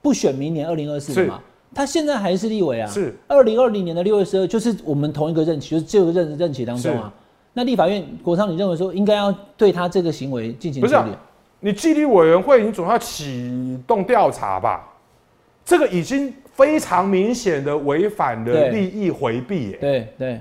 [0.00, 1.40] 不选明年二零二四是嘛，
[1.74, 2.86] 他现在还是立委啊。
[2.86, 7.12] 是二零二零年的六月十二，就是我们同一个任期，就是这个任任期当中啊。
[7.52, 11.16] 那立法院国昌，你认为说应该要对他这个行为进行不是啊处理？
[11.58, 14.88] 你纪律委员会，你总要启动调查吧？
[15.64, 20.40] 这个已经非常明显的违反了利益回避，耶，对对，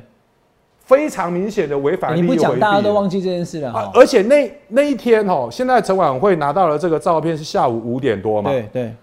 [0.84, 2.62] 非常明显的违反利益你不讲回避。
[2.62, 8.52] 大家都忘记这件事了而且那那一天哦，现在陈晚会拿到了这个照片是下午五点多嘛？
[8.52, 8.94] 对对，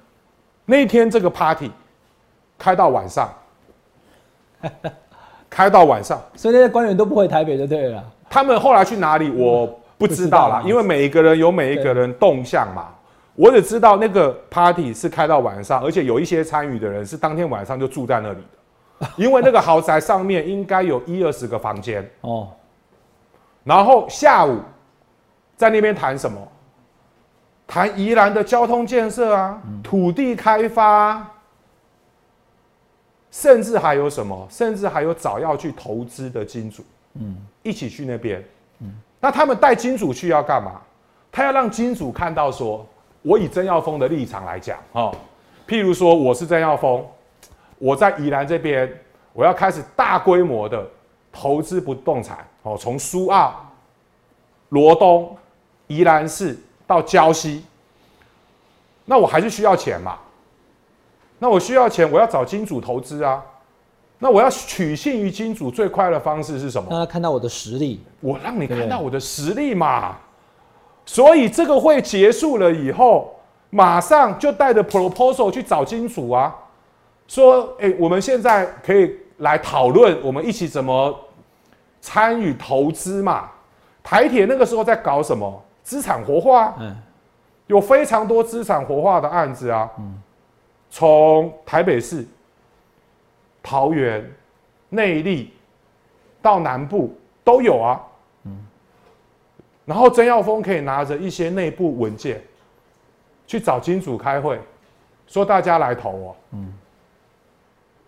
[0.67, 1.71] 那一天这个 party
[2.59, 3.33] 开到晚上，
[5.49, 6.21] 开到晚上。
[6.35, 8.05] 所以那些官员都不回台北就对了。
[8.29, 12.89] 他们后来去哪里，我不知道啦道，因为每一个人有每一个人动向嘛。
[13.37, 18.41] 我只知道那个 party 是开到晚上，而且有一些参与的人是当天晚上就住在那里
[18.99, 22.49] 的，因为那个豪宅上面应该有一二十个房间，哦，
[23.63, 24.59] 然后下午
[25.57, 26.49] 在那边谈什么？
[27.67, 31.33] 谈宜兰的交通建设啊，土地开发啊，
[33.31, 34.47] 甚至还有什么？
[34.49, 38.43] 甚至还有早要去投资的金主，嗯，一起去那边。
[39.19, 40.81] 那他们带金主去要干嘛？
[41.33, 42.87] 他要让金主看到说，
[43.27, 45.13] 我以曾耀峰的立场来讲，哦，
[45.67, 47.05] 譬如说我是曾耀峰，
[47.77, 48.89] 我在宜兰这边，
[49.33, 50.89] 我要开始大规模的
[51.33, 53.69] 投资不动产，哦，从苏澳、
[54.69, 55.37] 罗东、
[55.89, 57.65] 宜兰市到礁溪，
[59.05, 60.17] 那我还是需要钱嘛？
[61.41, 63.45] 那我需要钱，我要找金主投资啊。
[64.21, 66.89] 那我要取信于金主最快的方式是什么？
[66.91, 68.01] 让他看到我的实力。
[68.21, 70.17] 我让你看到我的实力嘛。
[71.07, 73.35] 所以这个会结束了以后，
[73.71, 76.55] 马上就带着 proposal 去找金主啊，
[77.27, 81.17] 说：哎、我们现在可以来讨论，我们一起怎么
[82.01, 83.49] 参与投资嘛。
[84.03, 85.63] 台铁那个时候在搞什么？
[85.83, 86.97] 资产活化啊、嗯，
[87.69, 89.89] 有非常多资产活化的案子啊，
[90.91, 92.27] 从台北市、
[93.63, 94.29] 桃园、
[94.89, 95.47] 内坜
[96.43, 98.01] 到南部都有啊。
[99.87, 102.43] 然后曾耀峰可以拿着一些内部文件
[103.47, 104.61] 去找金主开会，
[105.27, 106.37] 说大家来投我。
[106.51, 106.75] 嗯。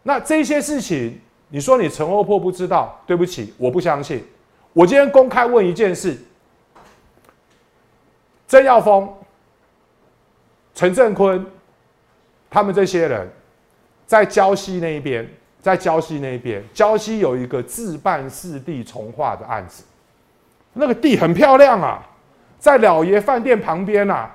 [0.02, 3.00] 那这些事情，你说你陈欧破不知道？
[3.06, 4.24] 对不起，我不相信。
[4.72, 6.18] 我今天公开问一件事：
[8.46, 9.08] 曾耀峰、
[10.74, 11.44] 陈振坤
[12.50, 13.28] 他们这些人，
[14.06, 15.28] 在胶西那一边，
[15.60, 19.84] 在胶西那一边，胶西有一个自办四地重化的案子，
[20.72, 22.02] 那个地很漂亮啊，
[22.58, 24.30] 在老爷饭店旁边啊。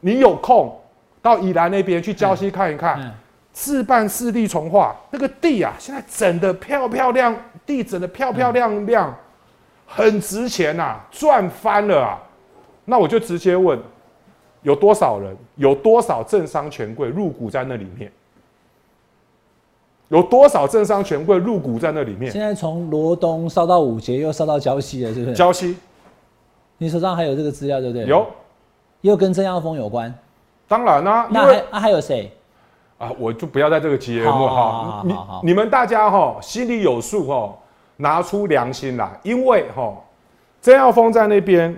[0.00, 0.78] 你有空
[1.20, 3.10] 到宜兰那边去礁溪看一看，嗯
[3.50, 9.12] 自办四地重化那个地啊，现在整的漂漂亮，地整的漂漂亮亮，
[9.86, 12.22] 很值钱呐、赚翻了啊！
[12.84, 13.80] 那我就直接问，
[14.60, 18.12] 有多少人，有多少政商权贵入股在那里面？
[20.08, 22.30] 有多少政商权贵入股在那里面？
[22.30, 25.34] 现在从罗东烧到五节，又烧到礁溪了，是不是？
[25.34, 25.76] 礁溪
[26.78, 28.26] 你手上还有这个资料，对不对？，有，
[29.00, 30.12] 又跟曾耀峰有关。
[30.68, 32.30] 当然啦、因那还那啊还有谁？
[32.98, 37.54] 啊，我就不要在这个节目哈，你你们大家哈心里有数哈，
[37.96, 39.94] 拿出良心来，因为哈
[40.62, 41.76] 曾耀峰在那边，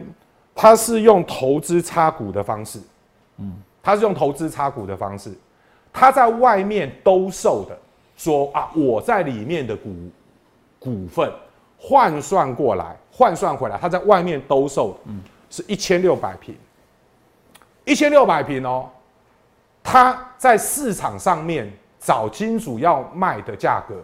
[0.55, 2.79] 他是用投资插股的方式，
[3.39, 3.53] 嗯，
[3.83, 5.33] 他是用投资插股的方式，
[5.93, 7.76] 他在外面兜售的，
[8.19, 9.95] 说啊我在里面的股
[10.79, 11.33] 股份
[11.79, 16.55] 换算过来，换算回来，他在外面兜售，嗯，是一千六百平，
[17.87, 18.91] 一千六百平哦。
[19.81, 23.95] 他在市场上面找金主要卖的价格，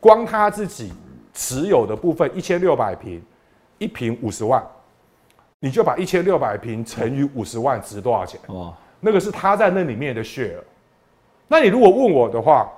[0.00, 0.92] 光他自己
[1.32, 3.22] 持有的部分一千六百平，
[3.76, 4.66] 一平五十万，
[5.60, 8.40] 你就把一千六百平乘以五十万值多少钱？
[8.46, 10.58] 哦，那个是他在那里面的 share。
[11.46, 12.68] 那你如果问我的话，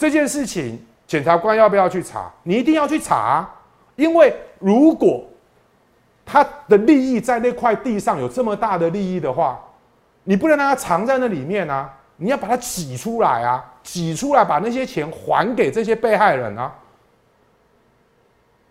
[0.00, 2.32] 这件事情检察官要不要去查？
[2.42, 3.54] 你一定要去查啊，
[3.96, 5.22] 因为如果
[6.24, 9.62] 他的利益在那块地上有这么大的利益的话，
[10.24, 16.74] 你不能让他藏在那里面啊，你要把它挤出来啊，挤出来把那些钱还给这些被害人啊。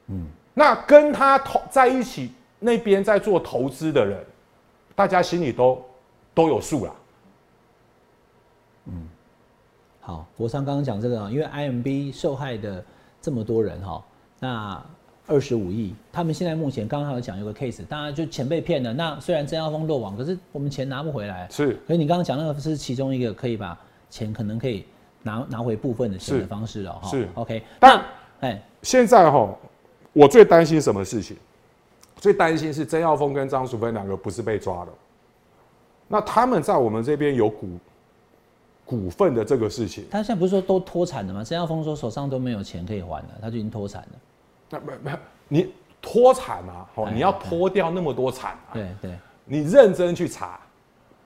[0.07, 0.25] 嗯，
[0.55, 4.25] 那跟他投在一起那边在做投资的人，
[4.95, 5.79] 大家心里都
[6.33, 6.95] 都有数了。
[10.09, 12.83] 好，国商刚刚讲这个啊，因为 IMB 受害的
[13.21, 14.03] 这么多人哈，
[14.39, 14.83] 那
[15.27, 18.91] 二十五亿，他们现在目前刚刚有讲有个 case，大家就钱被骗了。
[18.91, 21.47] 那虽然曾耀峰落网，可是我们钱拿不回来。
[21.51, 23.79] 是，可是你刚刚讲那个是其中一个可以把
[24.09, 24.83] 钱可能可以
[25.21, 27.07] 拿拿回部分的钱的方式了哈。
[27.07, 27.61] 是，OK。
[27.79, 28.03] 但
[28.39, 29.47] 哎，现在哈，
[30.11, 31.37] 我最担心什么事情？
[32.15, 34.89] 最担心是曾耀峰跟张淑芬两个不是被抓了，
[36.07, 37.77] 那他们在我们这边有股
[38.89, 41.43] 股份的这个事情，他现在不是说都脱产了吗？
[41.43, 44.07] 曾耀峰说手上都没有钱可以还了，他就已经脱产了。
[44.71, 45.17] 那没没有
[45.47, 45.71] 你
[46.01, 49.15] 脱产啊，哦，哎你要脱掉那么多产啊，对对，
[49.45, 50.59] 你认真去查，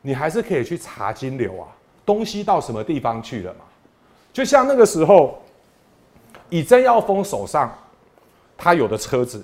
[0.02, 1.70] 你还是可以去查金流啊，
[2.06, 3.62] 东西到什么地方去了嘛？
[4.34, 5.40] 就像那个时候，
[6.50, 7.74] 以曾耀峰手上
[8.58, 9.42] 他有的车子，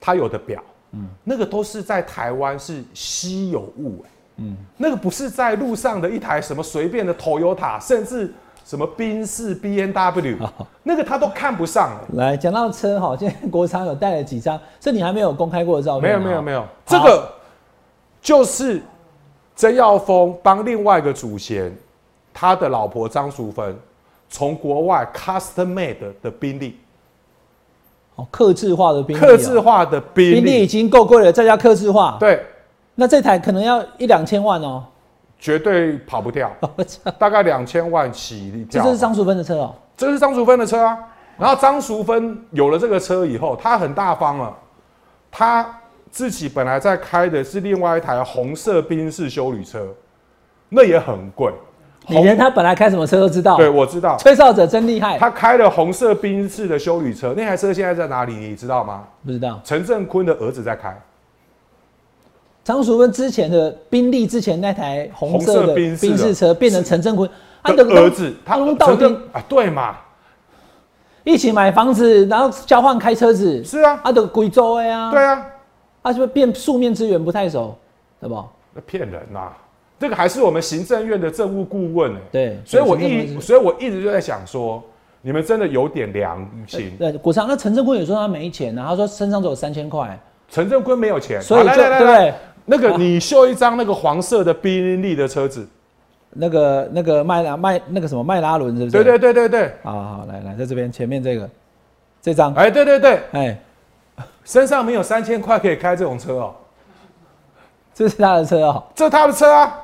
[0.00, 8.32] 他有的表，嗯，那个都是在台湾是稀有物、欸，嗯，那个不是在路上的一台什么随便的 Toyota，甚至
[8.64, 10.36] 什么宾士、B N W，
[10.82, 12.16] 那个他都看不上、欸。
[12.16, 16.24] 来讲到车哈，今天国昌有带了几张，这你还没有公开过的照片没片？
[16.24, 17.32] 有没有没有，这个
[18.20, 18.82] 就是
[19.54, 21.74] 曾耀峰帮另外一个祖先，
[22.34, 23.74] 他的老婆张淑芬
[24.28, 26.78] 从国外 custom made 的宾利，
[28.16, 32.44] 哦，克制化的宾利哦，克制化的宾宾利已利，经够贵了，再加克制化，对，
[32.96, 34.82] 那这台可能要一两千万哦。
[35.38, 36.50] 绝对跑不掉，
[37.18, 38.82] 大概两千万起跳。
[38.82, 39.74] 这就是张淑芬的车哦。
[39.96, 40.98] 这是张淑芬的车啊。
[41.38, 44.56] 然后张淑芬有了这个车以后，她很大方了，
[45.30, 45.78] 她
[46.10, 49.86] 自己本来在开的是另外一台红色宾士修旅车，
[50.70, 51.52] 那也很贵。
[52.08, 53.56] 你连他本来开什么车都知道。
[53.56, 54.16] 对，，我知道。
[54.16, 55.18] 吹哨者真厉害。
[55.18, 58.32] 他开了红色宾士的修旅车，那台车现在在哪里？
[58.32, 59.04] 你知道吗？
[59.24, 60.96] 不知道陈振坤的儿子在开，
[62.66, 67.30] 张淑芬之前的宾利之前那台红色的宾士车变成陈振坤，
[67.62, 69.96] 他的的儿子，他他到底啊，对嘛？
[71.22, 75.46] 一起买房子，然后交换开车子，是啊，他的贵州的呀，对，啊，
[76.02, 77.72] 他是不是变素面之缘不太熟，
[78.20, 78.44] 对不？
[78.74, 79.52] 那骗人呐、
[80.00, 84.82] 这个还是我们行政院的政务顾问哎、对，所以我一，是所以我一直就在想说，
[85.22, 86.96] 你们真的有点良心。
[86.98, 90.18] 对国昌，那陈振坤也说他没钱啊，他说身上只有三千块，
[90.50, 92.34] 陈振坤没有钱，所以就对
[92.66, 95.66] 那个你秀一张那个黄色的宾利的车子，
[96.30, 98.90] 那个那个迈拉迈那个什么迈拉伦是不是？
[98.90, 101.48] 对对对对对，好好好，来来，在这边前面这个
[102.20, 103.58] 这张，哎对对对，哎，
[104.44, 106.54] 身上没有三千块可以开这种车哦，
[107.94, 108.82] 这是他的车哦。
[108.94, 109.82] 这他的车啊。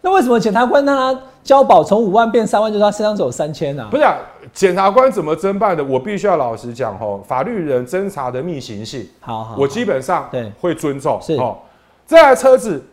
[0.00, 3.96] 那为什么检察官让他交保从五万变三万，就是他身上只有三千啊不？
[3.96, 4.16] 是、啊、
[4.52, 5.84] 检察官怎么侦办的？
[5.84, 11.18] 我必须要老实讲哦，法律人侦查的密行性，好好，我基本上对会尊重。
[11.20, 11.58] 是哦，
[12.06, 12.84] 这台车子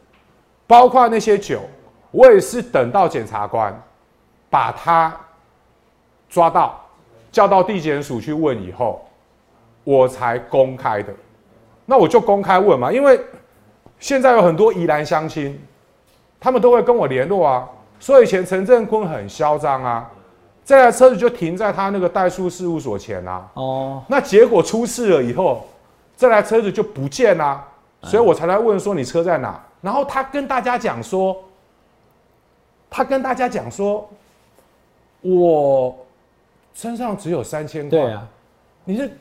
[0.65, 1.61] 包括那些酒，
[2.11, 3.73] 我也是等到检察官
[4.49, 5.15] 把他
[6.29, 6.83] 抓到，
[7.31, 9.05] 叫到地检署去问以后，
[9.83, 11.13] 我才公开的。
[11.85, 13.19] 那我就公开问嘛，因为
[13.99, 15.61] 现在有很多宜兰乡亲，
[16.39, 17.69] 他们都会跟我联络啊。
[17.99, 20.09] 所以以前陈振坤很嚣张啊，
[20.65, 23.47] 这台车子就停在他那个代书事务所前啊。
[23.53, 25.65] 哦，那结果出事了以后，
[26.17, 27.65] 这台车子就不见啦、
[28.03, 29.61] 所以我才来问说你车在哪？
[29.81, 31.35] 然后他跟大家讲说，
[32.89, 34.09] 他跟大家讲说，
[35.21, 35.95] 我
[36.73, 38.27] 身上只有三千块，对啊，
[38.85, 39.11] 你是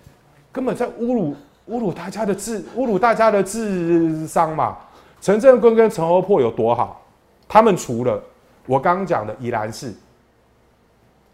[0.50, 1.34] 根本在侮辱
[1.68, 4.76] 侮辱大家的智侮辱大家的智商嘛？
[5.20, 7.00] 陈振坤跟陈欧破有多好？
[7.48, 8.20] 他们除了
[8.66, 9.94] 我刚刚讲的宜兰市，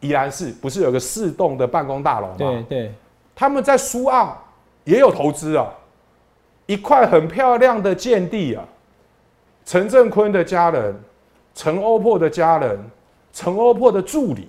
[0.00, 2.34] 宜兰市不是有个四栋的办公大楼吗？
[2.36, 2.94] 对对，
[3.34, 4.36] 他们在苏澳
[4.84, 5.66] 也有投资啊，
[6.68, 8.62] 一块很漂亮的建地啊。
[9.64, 10.94] 陈振坤的家人、
[11.54, 12.78] 陈欧珀的家人、
[13.32, 14.48] 陈欧珀的助理，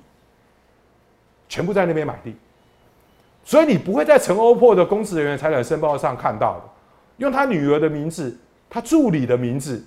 [1.50, 2.36] 全部在那边买地，
[3.44, 6.62] 所以你不会在陈欧珀的公职人员财产申报上看到的，
[7.18, 8.38] 用他女儿的名字、
[8.70, 9.84] 他助理的名字，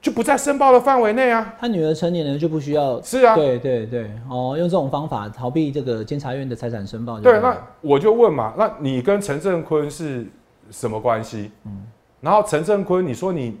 [0.00, 1.52] 就不在申报的范围内啊。
[1.58, 10.24] 他女儿成年人就不需要，是啊，对对对，哦，用这种方法逃避这个监察院的财产申报对，那我就问嘛，那你跟陈振坤是
[10.70, 11.50] 什么关系？
[11.64, 11.86] 嗯，
[12.20, 13.58] 然后陈振坤，你说你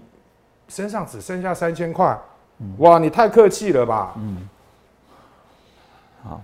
[0.68, 2.18] 身上只剩下三千块，
[2.78, 4.14] 哇，你太客气了吧？
[4.16, 4.48] 嗯，
[6.22, 6.40] 好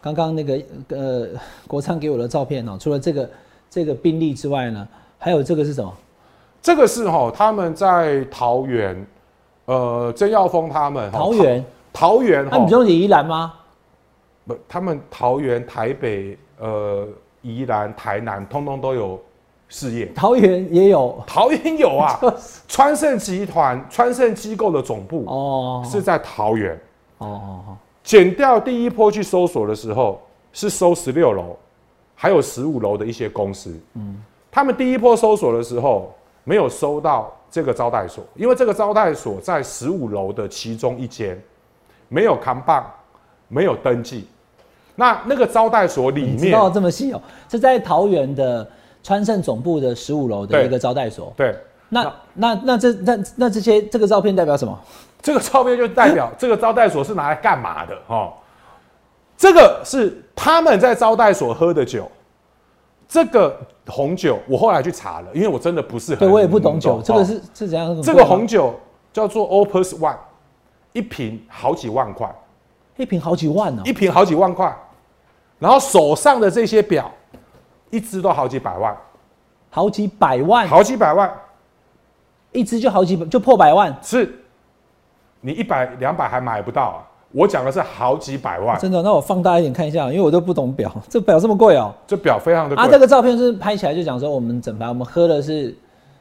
[0.00, 1.28] 刚刚那个呃
[1.66, 3.30] 国昌给我的照片哦，除了这个
[3.70, 4.88] 这个病例之外呢，
[5.18, 5.94] 还有这个是什么？
[6.60, 9.06] 这个是哈，他们在桃园，
[9.64, 13.54] 呃，曾耀峰他们哈桃园，桃园哈那你不，用宜兰吗？
[14.46, 17.06] 不，他们桃园、台北、呃，
[17.42, 19.20] 宜兰、台南，通通都有
[19.72, 20.04] 事业。
[20.14, 22.20] 桃园也有桃园有啊，
[22.68, 26.78] 川盛集团、川盛机构的总部哦是在桃园。
[27.18, 30.20] 哦哦哦，减掉第一波去搜索的时候，
[30.52, 31.56] 是搜十六楼，
[32.14, 33.74] 还有十五楼的一些公司。
[33.94, 36.12] 嗯，他们第一波搜索的时候，
[36.44, 41.40] 没有搜到这个招待所，因为这个招待所在十五楼的其中一间，
[42.08, 42.84] 没有扛棒，
[43.48, 44.26] 没有登记。
[44.96, 48.68] 那那个招待所里面，你知道这么细哦，是在桃园的
[49.02, 51.32] 川盛总部的十五楼的一个招待所。
[51.36, 51.56] 对
[51.88, 54.78] 那那那这那那这些这个照片代表什么？
[55.20, 58.32] 这个照片就代表 这个招待所是拿来干嘛的哦？
[59.36, 62.10] 这个是他们在招待所喝的酒，
[63.08, 68.02] 这个红酒我后来去查了，因为我真的不是很对我也不懂酒，这个哦是是怎样？
[68.02, 68.74] 这个红酒
[69.12, 70.16] 叫做 Opus One，
[70.92, 72.34] 一瓶好几万块，
[72.96, 73.92] 一瓶好几万哦一。
[73.92, 74.74] 瓶好几万块，
[75.58, 77.12] 然后手上的这些表，
[77.92, 78.96] 一只都好几百万，
[79.68, 81.30] 好几百万，好几百万
[82.50, 84.34] 一只就好几百，就破百万，是，
[85.42, 86.98] 你一百两百还买不到啊！
[87.32, 89.02] 我讲的是好几百万，真的。
[89.02, 92.82] 那我放大一点看一下，因为我都不懂表，这表这么贵哦、这表非常的贵。
[92.82, 95.76] 啊，这个照片是拍起来就讲说，我们整排我们喝的是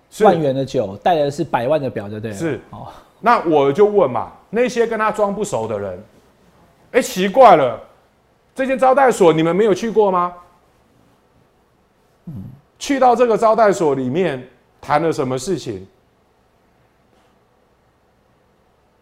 [0.09, 2.33] 是万元的酒，戴的是百万的表，对不对？
[2.33, 2.87] 是哦，
[3.21, 6.03] 那我就问嘛，那些跟他装不熟的人，
[6.91, 7.79] 哎、奇怪了，
[8.53, 10.33] 这间招待所你们没有去过吗？
[12.81, 14.43] 去到这个招待所里面
[14.81, 15.85] 谈了什么事情？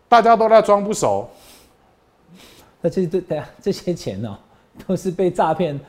[0.10, 1.30] 大家都在装不熟，
[2.82, 4.36] 那这这对 这些钱哦、
[4.86, 5.80] 都是被诈骗。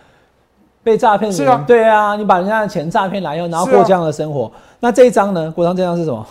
[0.84, 4.50] 被诈骗是啊对啊，你把人家的钱诈骗来以后，然后过这样的生活。
[4.78, 5.50] 那这一张呢？
[5.50, 6.24] 国昌这张是什么？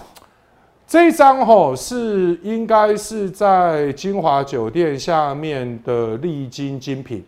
[0.87, 7.23] 这一张吼是应该是在金华酒店下面的丽晶精品，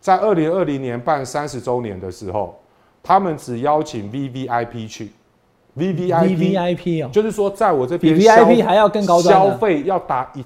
[0.00, 2.56] 在二零二零年办三十周年的时候，
[3.04, 5.12] 他们只邀请 V V I P 去
[5.74, 10.42] ，V V I V P V I P 哦，就是说在我这边比 VIP 还要更高端消费要达一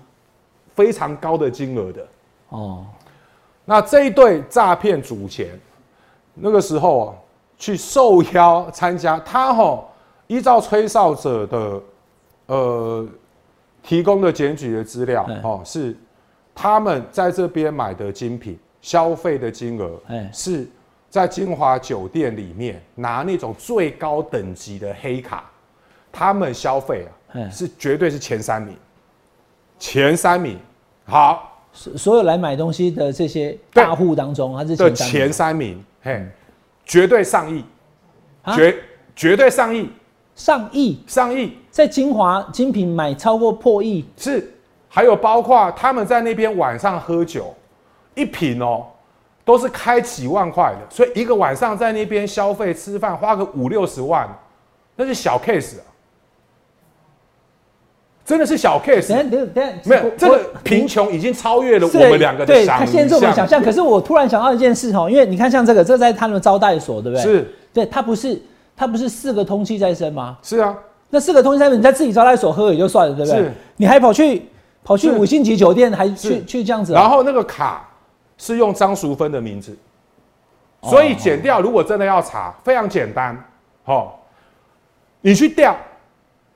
[0.74, 2.06] 非常高的金额的。
[2.48, 2.84] 哦，
[3.64, 5.48] 那这一对诈骗主钱，
[6.34, 7.14] 那个时候啊，
[7.56, 9.88] 去受邀参加，他吼
[10.26, 11.80] 依照吹哨者的
[12.46, 13.06] 呃
[13.84, 15.96] 提供的检举的资料嗯，哦，是
[16.54, 20.68] 他们在这边买的精品消费的金额哎，是
[21.11, 25.50] 在金华酒店里面拿那种最高等级的黑卡，
[26.12, 28.76] 他们消费啊哎是绝对是前三名，
[29.78, 30.59] 前三名。
[31.04, 35.82] 好，所所有来买东西的这些大户当中，他是的前三名。
[36.02, 36.26] 嘿，
[36.84, 37.64] 绝对上亿，
[38.42, 38.54] 啊？
[38.54, 38.76] 绝
[39.16, 39.90] 绝对上亿，
[40.34, 41.56] 上亿，上亿。
[41.70, 44.52] 在金华精品买超过破亿，是，
[44.88, 47.54] 还有包括他们在那边晚上喝酒，
[48.14, 48.86] 一瓶哦，
[49.49, 54.28] 都是开几万块的，所以一个晚上在那边消费吃饭花个五六十万，
[54.94, 55.88] 那是小 case 啊，
[58.26, 59.11] 真的是小 case，
[59.84, 63.62] 没有这个我贫穷已经超越了我对们两个的对，想他限制我们想象。
[63.62, 68.38] 可是我突然想到一件事哈，因为你看像这个，这在他们招待所，对不对？，是对，他不是
[68.76, 70.36] 他不是四个通气在身吗？
[70.42, 70.76] 是啊，
[71.09, 73.53] 那四个通气在身，你在自己招待所喝也就算了，对不对是？
[73.78, 74.42] 你还跑去
[74.84, 77.88] 跑去五星级酒店，还去去这样子哦，然后那个卡
[78.39, 79.76] 是用张淑芬的名字，
[80.80, 81.61] 哦所以剪掉。
[81.61, 83.36] 如果真的要查，非常简单，
[83.84, 84.12] 哦，
[85.20, 85.76] 你去调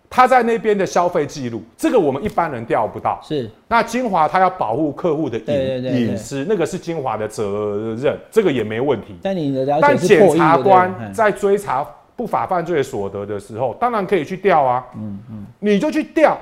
[0.09, 3.19] 他在那边的消费记录，这个我们一般人调不到。
[3.23, 9.19] 是那金华他要保护客户的隐隐私，那个是金华的责任，这个也没问题。
[9.23, 14.87] 但你的了解是破亿检察官嗯在追查不法犯罪所得的时候，当然可以去调啊。
[14.95, 16.39] 嗯嗯，你就去调，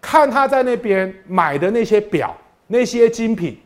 [0.00, 2.34] 看他在那边买的那些表、
[2.68, 3.58] 那些精品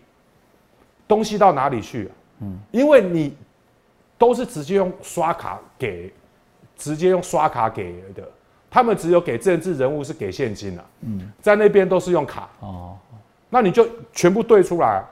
[1.12, 2.10] 东西到哪里去、啊。
[2.40, 3.36] 嗯，因为你
[4.16, 6.10] 都是直接用刷卡给，
[6.74, 8.26] 直接用刷卡给的，
[8.70, 10.84] 他们只有给政治人物是给现金啊。
[11.02, 12.96] 嗯，在那边都是用卡，哦。
[13.50, 15.04] 那你就全部对出来，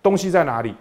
[0.00, 0.72] 东西在哪里？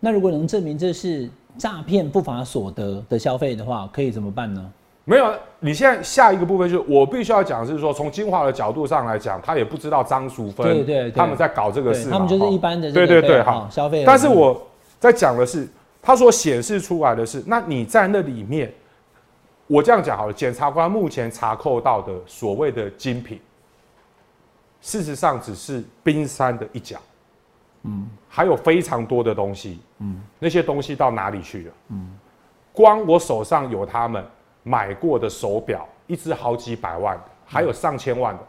[0.00, 4.72] 那如果能证明这是诈骗不法所得的消费的话，可以怎么办呢？
[5.08, 14.60] 没有，你现在下一个部分就是我必须要讲的是说，从金华的角度上来讲，他也不知道张淑芬对对对他们在搞这个事嘛，他们就是一般的这对对对，个对好哦消费但是我
[14.98, 15.68] 在讲的是，
[16.02, 18.72] 他所显示出来的是，那你在那里面
[19.68, 23.40] 我这样讲好了，检察官目前查扣到的所谓的精品，
[24.80, 26.98] 事实上只是冰山的一角。
[27.84, 29.78] 嗯，还有非常多的东西。
[30.00, 31.72] 嗯，那些东西到哪里去了？
[31.90, 32.18] 嗯，
[32.72, 34.24] 光我手上有他们
[34.66, 38.42] 买过的手表，一只好几百万的，还有上千万的。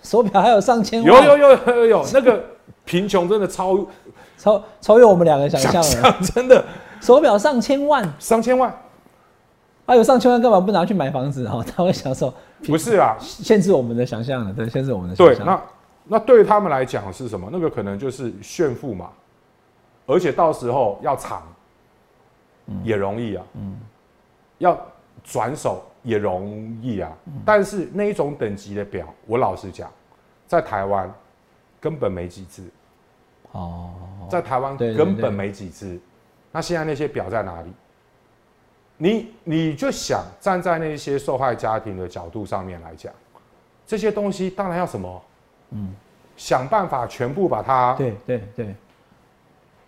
[0.00, 1.26] 手表还有上千万？
[1.26, 2.40] 有有有有有有，那个
[2.84, 3.84] 贫穷真的超
[4.38, 6.64] 超超越我们两个想象了，真的。
[7.00, 8.72] 手表上千万，上千万，
[9.84, 11.60] 还有上千万干嘛不拿去买房子哈？
[11.76, 12.32] 他会享受？
[12.64, 15.36] 不是啊，限制我们的想象了，对，限制我们的想象。
[15.36, 15.62] 对，那
[16.04, 17.48] 那对于他们来讲是什么？
[17.52, 19.10] 那个可能就是炫富嘛，
[20.06, 21.42] 而且到时候要藏
[22.84, 23.76] 也容易啊，嗯，
[24.58, 24.78] 要
[25.26, 27.12] 转手也容易啊。
[27.44, 29.90] 但是那一种等级的表，我老实讲，
[30.46, 31.12] 在台湾
[31.80, 32.62] 根本没几只。
[33.52, 33.92] 哦，
[34.30, 35.98] 在台湾根本没几只。
[36.52, 37.72] 那现在那些表在哪里？
[38.98, 43.12] 你你就想站在那些受害家庭的角度上面来讲，
[43.86, 45.22] 这些东西当然要什么？
[45.70, 45.94] 嗯，
[46.36, 48.74] 想办法全部把它对对对，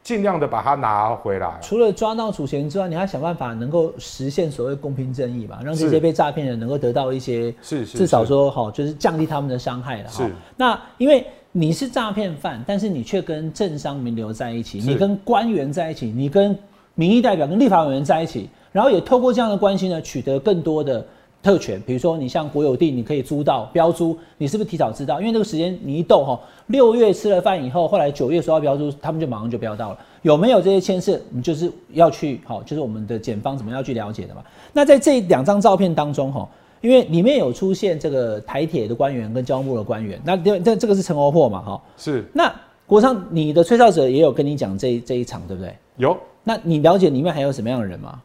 [0.08, 1.58] 尽量的把它拿回来。
[1.60, 10.08] 除了抓到主嫌之外，你还想办法能够实现所谓公平正义吧，让这些被诈骗人能够得到一些是至少说好，就是降低他们的伤害了。
[10.08, 10.22] 是
[10.56, 11.26] 那因为。
[11.50, 16.56] 你是诈骗犯，但是你却跟政商名流在一起，你跟官员在一起，你跟
[16.94, 21.04] 民意代表、跟立法委员在一起，然后也透过这样的关系呢，取得更多的
[21.42, 21.80] 特权。
[21.86, 25.20] 比如说，你像国有地，你可以租到标租，你是不是提早知道？
[25.20, 29.98] 因为这个时间你一动哈，六月吃了饭以后，后来九月收到标租，他们就马上就标到了。
[30.22, 31.20] 有没有这些牵涉？
[31.30, 34.42] 你就是要去好，就是我们的检方怎么样去了解的嘛？
[34.72, 36.48] 那在这两张照片当中哈。
[36.80, 41.60] 因为里面有出现这个台铁的官员跟交通部的官员，那这这这个是陈欧破嘛？
[41.60, 42.24] 哈，是。
[42.32, 42.54] 那
[42.86, 45.76] 国昌，你的吹哨者也有跟你讲这这一场，对不对？
[45.96, 46.16] 有。
[46.44, 48.22] 那你了解里面还有什么样的人吗？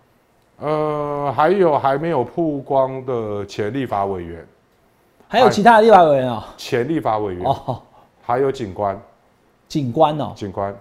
[0.63, 4.47] 呃，还有还没有曝光的前立法委员，
[5.27, 6.47] 还有其他的立法委员啊？
[6.55, 7.81] 前立法委员哦，
[8.21, 8.97] 还有警官，
[9.67, 10.73] 警官哦，警官。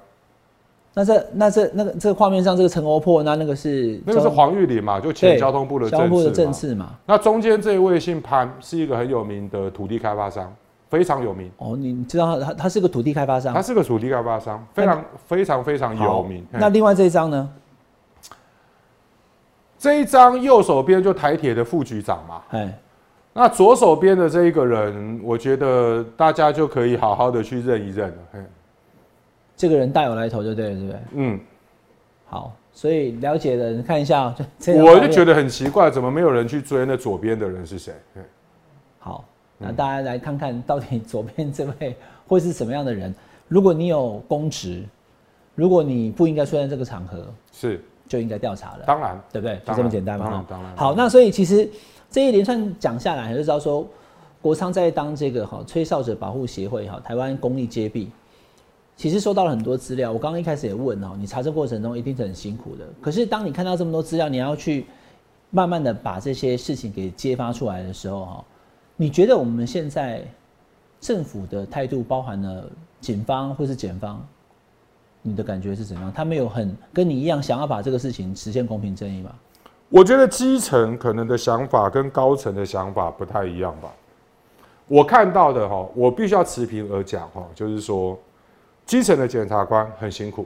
[0.94, 5.00] 那这那这那个这个画面上这个陈欧破，那那个是那个是黄玉林嘛？
[5.00, 6.90] 就前交通部的交通部的政次嘛。
[7.04, 10.54] 那中间这一位姓潘，是一个很有名的土地开发商，
[10.90, 11.50] 非常有名。
[11.56, 13.52] 哦，你知道他他是个土地开发商？
[13.52, 16.46] 他是个土地开发商，非常非常非常有名。
[16.52, 17.50] 那另外这一张呢？
[19.82, 22.42] 这一张右手边就台铁的副局长嘛。
[22.50, 22.78] 哎，
[23.32, 28.44] 那左手边的这一个人，我觉得大家就可以好好的去认一认了。
[29.56, 31.00] 这个人大有来头，就对了，对不对？
[31.14, 31.40] 嗯，
[32.26, 37.92] 好，所以了解的人看一下，就我就觉得很奇怪，怎么没有人去追那左边的人是谁？
[39.00, 39.24] 好，
[39.58, 41.96] 那大家来看看到底左边这位
[42.28, 43.12] 会是什么样的人？
[43.48, 44.84] 如果你有公职，
[45.56, 47.80] 如果你不应该出现这个场合，是
[48.12, 48.84] 就应该调查了。
[48.86, 49.58] 当然，对不对？
[49.64, 50.44] 就这么简单嘛。
[50.46, 50.76] 当然。
[50.76, 51.66] 好，那所以其实
[52.10, 53.86] 这一连串讲下来，就知道说，
[54.42, 58.10] 国昌在当这个哈吹哨者保护协会哈台湾公益揭弊。
[58.94, 62.84] 其实收到了很多资料，我刚刚一开始也问哦，你查证过程中一定是很辛苦的。
[63.00, 64.84] 可是当你看到这么多资料，你要去
[65.48, 68.44] 慢慢的把这些事情给揭发出来的时候，哈，
[68.94, 70.22] 你觉得我们现在
[71.00, 74.24] 政府的态度，包含了警方或是检方，
[75.22, 76.12] 你的感觉是怎样？
[76.12, 79.30] 他没有很跟你一样想要把这个事情实现公平正义吗？
[79.88, 83.92] 我觉得基层可能的想法跟高层的想法不太一样吧。
[84.88, 88.18] 我看到的哈，我必须要持平而讲哈，就是说。
[88.84, 90.44] 基层的检察官很辛苦，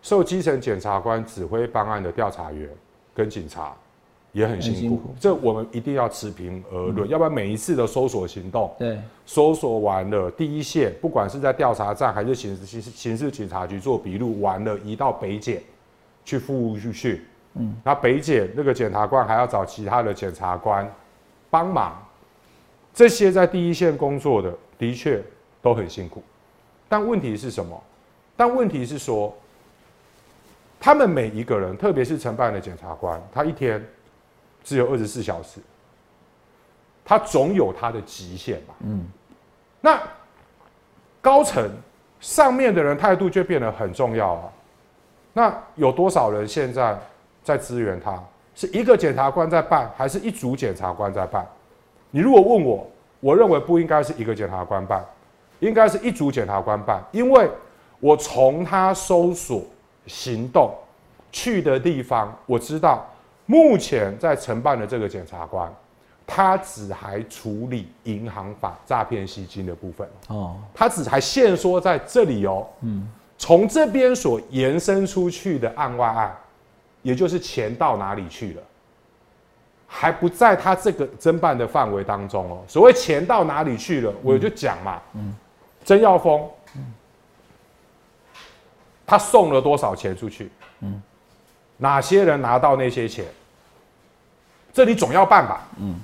[0.00, 2.70] 受基层检察官指挥办案的调查员
[3.12, 3.74] 跟警察
[4.32, 15.62] 也很辛苦，这我们一定要持平而论，要不然每一次的搜索行动，对，搜索完了第一线，不管是在调查站还是刑事刑刑事警察局做笔录，完了移到北检
[16.24, 17.20] 去复讯，
[17.54, 20.88] 嗯，那北检那个检察官还要找其他的检察官
[21.50, 21.96] 帮忙，
[22.92, 25.22] 这些在第一线工作的的确
[25.62, 26.22] 都很辛苦。
[26.88, 27.82] 但问题是什么？
[28.36, 29.34] 但问题是说，
[30.78, 33.84] 他们每一个人，特别是承办的检察官，他一天
[34.68, 35.60] 只有二十四小时，
[37.02, 38.74] 他总有他的极限吧？
[38.80, 39.06] 嗯。
[39.80, 39.98] 那
[41.22, 41.70] 高层
[42.20, 44.52] 上面的人态度就变得很重要了。
[45.32, 46.98] 那有多少人现在
[47.42, 48.22] 在支援他？
[48.54, 51.46] 是一个检察官在办，还是一组检察官在办？
[52.10, 52.86] 你如果问我，
[53.20, 55.02] 我认为不应该是一个检察官办。
[55.60, 57.50] 应该是一组检察官办，因为
[58.00, 59.64] 我从他搜索
[60.06, 60.72] 行动
[61.32, 63.08] 去的地方，我知道
[63.50, 65.74] 目前在承办的这个检察官，
[66.26, 76.36] 他只还处理银行法诈骗吸金的部分哦，他只还限缩在这里哦，嗯，从这边所延伸出去的案外案，
[77.00, 78.62] 也就是钱到哪里去了，
[79.86, 82.62] 还不在他这个侦办的范围当中哦。
[82.68, 85.00] 所谓钱到哪里去了，我就讲嘛。
[85.14, 85.34] 嗯，
[85.86, 86.46] 曾耀峰，
[89.06, 90.50] 他送了多少钱出去？
[90.80, 91.00] 嗯，
[91.78, 93.24] 哪些人拿到那些钱？
[94.72, 95.66] 这你总要办吧？
[95.80, 95.94] 嗯。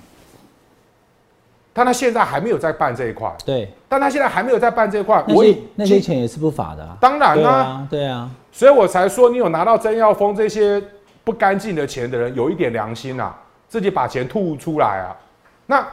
[1.73, 3.33] 但他现在还没有在办这一块。
[3.45, 3.73] 对。
[3.89, 5.45] 但他现在还没有在办这一块，我
[5.75, 6.97] 那些钱也是不法的。
[7.01, 8.31] 当然啦，对啊。
[8.51, 10.83] 所以我才说，你有拿到曾耀峰这些
[11.25, 13.37] 不干净的钱的人，有一点良心啊，
[13.69, 15.17] 自己把钱吐出来啊。
[15.67, 15.87] 那，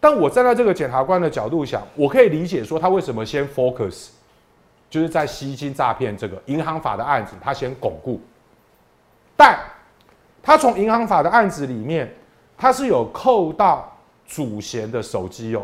[0.00, 4.08] 但我站在这个检察官的角度想，我可以理解说他为什么先 focus，
[4.90, 8.20] 就是在吸金诈骗这个银行法的案子，他先巩固。
[9.38, 9.56] 但，
[10.42, 12.12] 他从银行法的案子里面，
[12.56, 15.62] 他是有扣到主嫌的手机哦，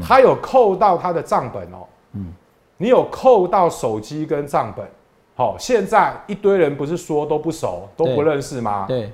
[0.00, 2.32] 他有扣到他的账本哦，嗯。
[2.80, 4.86] 你有扣到手机跟账本，
[5.34, 8.84] 好，现在一堆人不是说都不熟都不认识吗？
[8.86, 9.10] 对，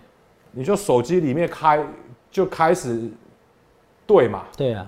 [0.51, 1.83] 你就手机里面开
[2.31, 3.11] 就开始
[4.07, 4.43] 对嘛？
[4.55, 4.87] 对啊，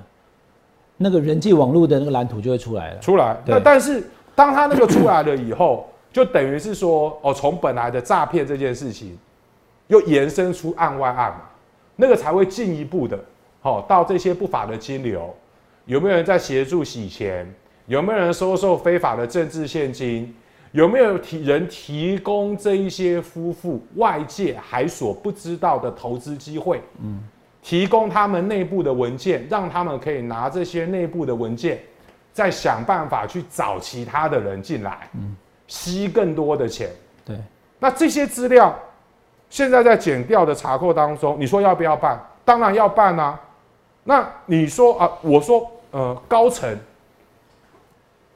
[0.98, 2.98] 那个人际网络的那个蓝图就会出来了。
[2.98, 9.18] 出来，那但是当他那个出来了以后，就等于是说，哦，从本来的诈骗这件事情，
[9.88, 11.42] 又延伸出案外案嘛，
[11.94, 13.22] 那个才会进一步的，
[13.60, 15.36] 好，到这些不法的金流，
[15.84, 17.46] 有没有人在协助洗钱？
[17.84, 20.34] 有没有人收受非法的政治现金？
[20.72, 26.80] 有没有提人提供这一些夫妇外界还所不知道的投资机会？
[27.02, 27.22] 嗯，
[27.60, 31.78] 提供他们内部的文件，让他们可以拿这些内部的文件，
[32.32, 35.36] 再想办法去找其他的人进来，嗯，
[35.66, 36.90] 吸更多的钱。
[37.24, 37.36] 对，
[37.78, 38.74] 那这些资料
[39.50, 42.20] 现在在减掉的查扣当中，你说要不要办？
[42.44, 43.40] 当然要办啊。
[44.04, 46.78] 那你说啊，我说呃，高层。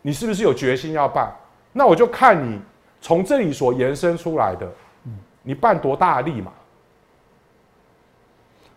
[0.03, 1.31] 你是不是有决心要办？
[1.73, 2.59] 那我就看你
[3.03, 4.67] 从这里所延伸出来的，
[5.43, 6.51] 你办多大力嘛？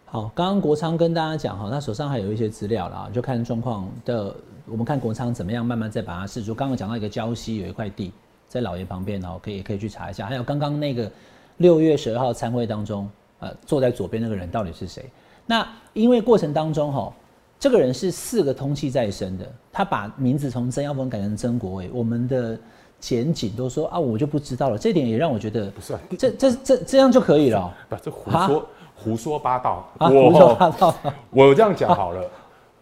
[0.06, 4.36] 好，刚刚国昌跟大家讲哈，他手上还有一些资料啦，就看状况的。
[4.66, 6.54] 我们看国昌怎么样，慢慢再把它试出。
[6.54, 8.14] 刚刚讲到一个礁溪有一块地
[8.54, 10.28] 在老爷旁边，然后可以可以去查一下。
[10.28, 11.12] 还有刚刚那个
[11.58, 15.10] 六月十二号参会当中，呃，坐在左边那个人到底是谁？
[15.48, 17.12] 那因为过程当中哈。
[17.60, 22.60] 这个人是四个通气在身的，他把名字从曾耀峰改成曾国伟，我们的
[23.00, 24.78] 检警都说啊，我就不知道了。
[24.78, 27.74] 这点也让我觉得不是，这这这这样就可以了。
[27.88, 29.88] 不，这胡说胡说八道。
[29.98, 30.94] 胡说八道。
[31.30, 32.30] 我这样讲好了，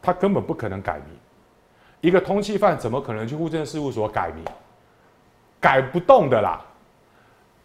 [0.02, 1.06] 他根本不可能改名。
[2.00, 4.44] 一个通缉犯怎么可能去户政事务所改名？
[5.62, 6.60] 改不动的啦。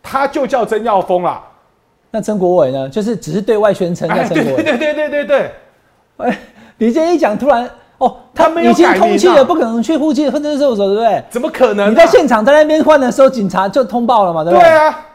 [0.00, 1.42] 他就叫曾耀峰啦。
[2.12, 2.88] 那曾国伟呢？
[2.88, 4.62] 就是只是对外宣称叫曾国伟。
[4.62, 5.50] 对对对对对对。
[6.18, 6.38] 哎。
[6.78, 7.66] 你这一讲，突然
[7.96, 11.24] 哦，他已经通气了，不可能去户籍分证事务所，对不对？
[11.30, 11.90] 怎么可能？
[11.90, 14.68] 你在现场在那边换的时候，警察就通报了嘛，对不对？
[14.68, 15.06] 对啊，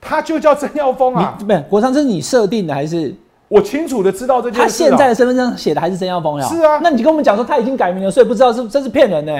[0.00, 1.38] 他就叫曾耀峰啊。
[1.38, 3.14] 不，国昌，这是你设定的还是？
[3.46, 4.60] 我清楚的知道这件事。
[4.62, 6.46] 他现在的身份证写的还是曾耀峰呀？
[6.48, 6.80] 是啊。
[6.82, 9.32] 那你跟我们讲说他已经改名了，所以不知道是这是骗人呢？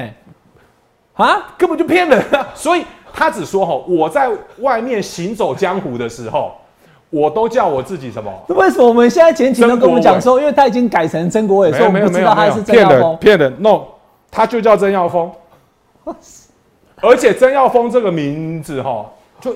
[1.20, 2.48] 啊，根本就骗人啊！
[2.54, 6.52] 所以他只说哈，我在外面行走江湖的时候。
[7.12, 8.32] 我都叫我自己什么？
[8.50, 13.16] 为什么我们现在前几都跟我们讲说，因为他已经改成曾国伟，所以我们不知道他是曾耀峰。
[13.16, 13.82] 骗人，no，
[14.30, 15.28] 他就叫曾耀峰。
[17.02, 19.04] 而且曾耀峰这个名字哈，
[19.40, 19.52] 就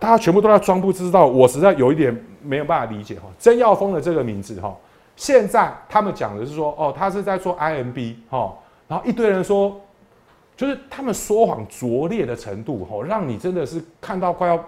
[0.00, 2.12] 大家全部都在装不知道，我实在有一点
[2.42, 3.28] 没有办法理解哈。
[3.38, 4.74] 曾耀峰的这个名字哈，
[5.14, 8.52] 现在他们讲的是说，哦，他是在做 IMB 哈，
[8.88, 9.80] 然后一堆人说，
[10.58, 14.62] 就是他们说谎拙劣的程度哈，让你真的是看到快要。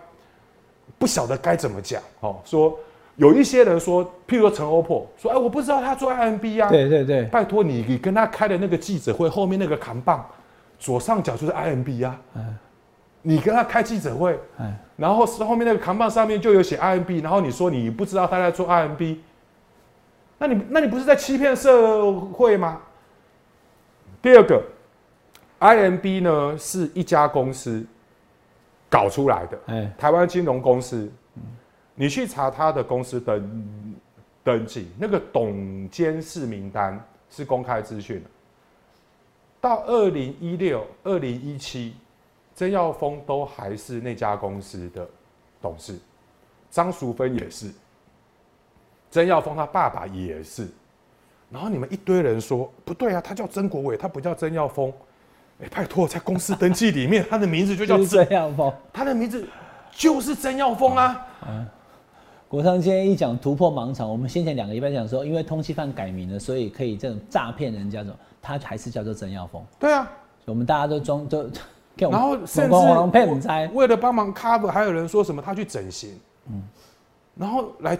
[0.99, 2.37] 不晓得该怎么讲哦。
[2.45, 2.79] 说
[3.17, 10.23] 有一些人说，譬如说陈欧破说：“哎，我不知道他做 IMB 啊。”对对对，拜托你，你跟他开的那个记者会后面那个扛棒
[10.79, 12.21] 左上角就是 IMB 啊。
[12.35, 12.59] 嗯，
[13.23, 19.17] 你跟他开记者会，嗯，然后是后面那个扛棒上面就有写 IMB，然后你说你不知道他在做 IMB，
[20.39, 22.81] 那你那你不是在欺骗社会吗？
[24.21, 24.63] 第二个
[25.61, 27.87] ，IMB 呢是一家公司。
[28.93, 31.09] 搞出来的，哎，台湾金融公司，
[31.95, 33.97] 你去查他的公司登
[34.43, 37.01] 登记，那个董监事名单
[37.31, 38.29] 是公开资讯的。
[39.61, 41.95] 到二零一六、二零一七，
[42.57, 45.09] 曾耀峰都还是那家公司的
[45.63, 45.97] 董事，
[46.69, 47.73] 张淑芬也是，
[49.13, 50.67] 曾耀峰他爸爸也是，
[51.49, 54.93] 然后你们一堆人说不对啊，他叫曾国伟，他不叫曾耀峰。
[55.63, 59.47] 哎，拜托，在公司登记里面，他的名字就叫曾耀峰，他的名字
[59.93, 61.27] 就是曾耀峰啊。
[61.47, 61.67] 嗯，
[62.49, 69.63] 国昌今天一讲突破盲场，我们先前两个礼拜讲说，因为通缉犯改名了，所以可以这种诈骗人家，种他还是叫做曾耀峰。
[69.79, 70.11] 对啊，
[70.47, 71.51] 我们大家都装都，
[71.97, 72.77] 然后甚至
[73.75, 76.19] 为了帮忙 cover，还有人说什么他去整形。
[76.49, 76.63] 嗯，
[77.37, 77.99] 然后来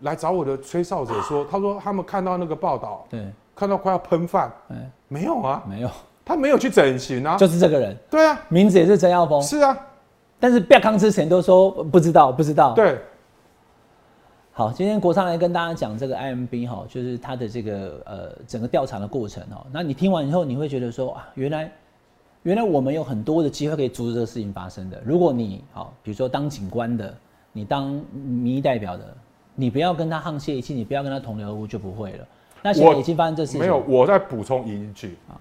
[0.00, 3.26] 来找我的吹哨者说，他说他们看到那个报道，对，
[3.56, 5.90] 看到快要喷饭，哎，没有啊，没有，
[6.24, 9.76] 他没有去整形啊，就是这个人，对啊，名字也是曾耀峰，是啊，
[10.40, 12.98] 但是不要康之前都说不知道，不知道。，对，
[14.52, 19.66] 好，今天国昌来跟大家讲这个 IMB 哈，就是他的这个呃整个调查的过程哦。
[19.72, 21.70] 那你听完以后，你会觉得说啊，原来
[22.42, 25.02] 原来我们有很多的机会可以阻止这个事情发生的。
[25.04, 27.12] 如果你好，比如说当警官的，
[27.52, 29.04] 你当民意代表的，
[29.54, 32.26] 你不要跟他沆瀣一气，你不要跟他同流合污，就不会了。
[32.62, 35.36] 那现在已经发生这事情，没有，我再补充一句啊，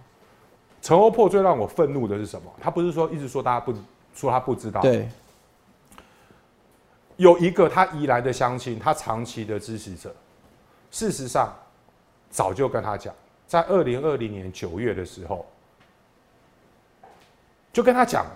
[0.83, 2.51] 陈欧破最让我愤怒的是什么？
[2.61, 3.73] 他不是说一直说大家不
[4.13, 5.07] 说他不知道，，对
[7.15, 10.13] 有一个他宜兰的乡亲，他长期的支持者，
[10.91, 11.53] 事实上
[12.29, 13.13] 早就跟他讲，
[13.47, 15.45] 在二零二零年九月的时候，
[17.71, 18.31] 就跟他讲了，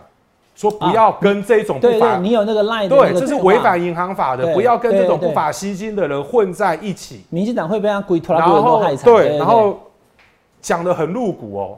[0.55, 7.25] 说不要跟这种不对法对，你有那个赖的那对，这是违反银行法的，不要跟这种不法吸金的人混在一起。
[7.29, 8.95] 民进党会被他鬼拖拉然后。
[9.03, 9.77] 对，然后
[10.61, 11.77] 讲的很露骨哦。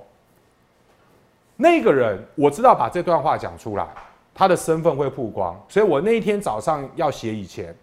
[1.62, 3.86] 那个人我知道把这段话讲出来，
[4.34, 7.76] 他的身份会曝光，所以我那一天早上要写以前，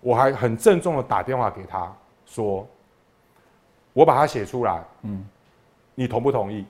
[0.00, 1.94] 我还很郑重的打电话给他
[2.24, 2.66] 说，
[3.92, 5.22] 我把它写出来，嗯，
[5.94, 6.64] 你同不同意？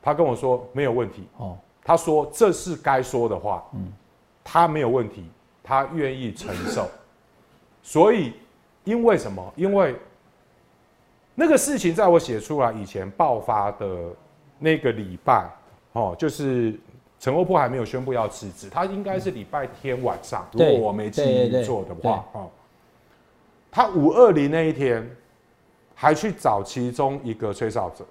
[0.00, 3.92] 他跟我说没有问题，哦，他说这是该说的话，嗯，
[4.42, 5.30] 他没有问题，
[5.62, 6.88] 他愿意承受。
[7.84, 8.32] 所以，
[8.84, 9.52] 因为什么？
[9.56, 9.94] 因为
[11.34, 14.08] 那个事情在我写出来以前爆发的
[14.60, 15.50] 那个礼拜，
[15.94, 16.78] 哦，就是
[17.18, 21.22] 陈欧波还没有宣布要辞职，他应该是礼拜天晚上，如果我没记
[21.64, 22.48] 错的话，哦，
[23.72, 25.10] 他五二零那一天
[25.94, 28.06] 还去找其中一个吹哨者。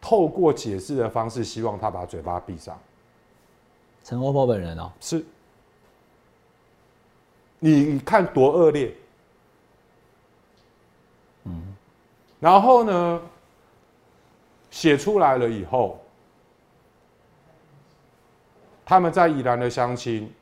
[0.00, 2.78] 透过解释的方式，希望他把嘴巴闭上。
[4.04, 5.24] 陈欧波本人哦，是，
[7.58, 8.94] 你看多恶劣。
[11.44, 11.76] 嗯，
[12.38, 13.20] 然后呢，
[14.70, 15.98] 写出来了以后，
[18.84, 20.32] 他们在宜兰的相亲，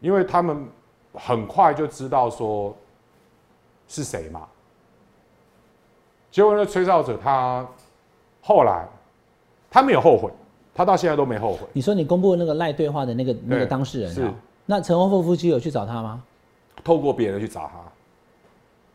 [0.00, 0.68] 因为他们
[1.14, 2.74] 很快就知道说
[3.88, 4.48] 是谁嘛。
[6.30, 7.66] 结果那吹哨者他
[8.40, 8.88] 后来
[9.70, 10.30] 他没有后悔，
[10.74, 11.60] 他到现在都没后悔。
[11.72, 14.34] 你说你公布那个赖对话的那个那个对当事人是啊，
[14.64, 16.22] 那陈欧富夫妻有去找他吗？
[16.82, 17.80] 透过别人去找他，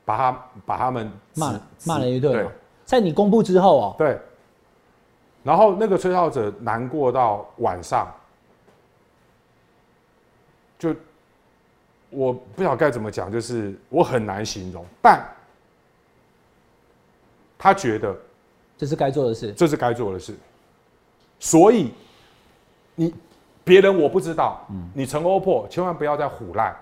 [0.03, 2.49] 把他把他们骂指骂了一顿
[2.83, 4.19] 在你公布之后哦，对，
[5.47, 8.13] 然后那个吹哨者难过到晚上，
[10.77, 10.93] 就
[12.09, 15.25] 我不晓得该怎么讲，就是我很难形容，但
[17.57, 18.13] 他觉得
[18.77, 19.53] 这是该做的事。
[19.53, 20.35] 这是该做的事，
[21.39, 21.93] 所以
[22.93, 23.15] 你
[23.63, 26.75] 别人我不知道，你陈欧破千万不要再胡乱，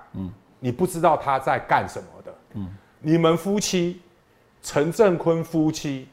[0.60, 2.34] 你不知道他在干什么的，
[3.00, 4.02] 你们夫妻，
[4.64, 6.08] 陈振坤夫妻，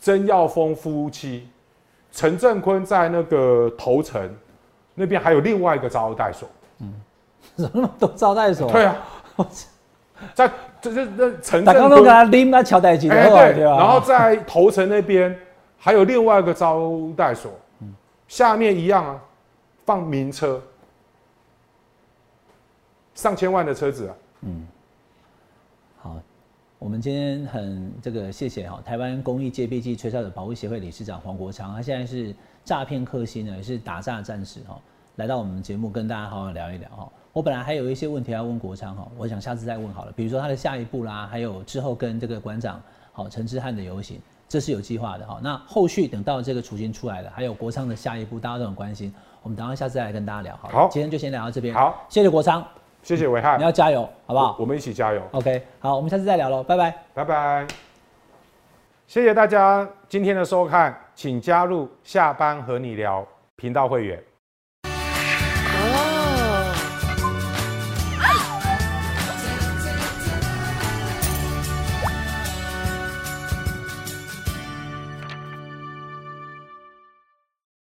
[0.00, 1.48] 曾耀峰夫妻，
[2.12, 4.30] 陈振坤在那个头城
[4.94, 6.46] 那边还有另外一个招待所，
[7.56, 8.70] 怎么那么多招待所？
[8.70, 8.96] 对啊，
[10.34, 10.50] 在
[10.80, 13.64] 这这这陈振坤他拎那乔代基的哎，对，对？
[13.64, 15.36] 然后在头城那边
[15.78, 17.50] 还有另外一个招待所，
[18.28, 19.18] 下面一样啊，
[19.86, 20.60] 放名车，
[23.14, 24.48] 上千万的车子啊，好，
[26.82, 34.76] 我们今天很这个谢谢哈、台湾公益戒备剂吹哨者保护协会理事长黄国昌，他现在是诈骗克星呢，也是打诈战士哈、
[35.14, 49.14] 来到我们节目跟大家好好聊一聊哈、我本来还有一些问题要问国昌哈、我想下次再问好了，比如说他的下一步啦，还有之后跟这个馆长好陈志汉的游行，这是有计划的哈、那后续等到这个雏形出来了，还有国昌的下一步，大家都很关心，
[49.44, 50.74] 我们等到下次再来跟大家聊好了。
[50.74, 51.72] 好今天就先聊到这边。
[51.72, 52.66] 好，谢谢国昌，
[53.02, 56.94] 谢谢维汉你，要加油，好不好我们一起加油，？OK，好，我们下次再聊喽，拜拜。
[57.12, 57.66] 拜拜。
[59.06, 63.26] 谢谢大家今天的收看，请加入下班和你聊
[63.56, 64.22] 频道会员。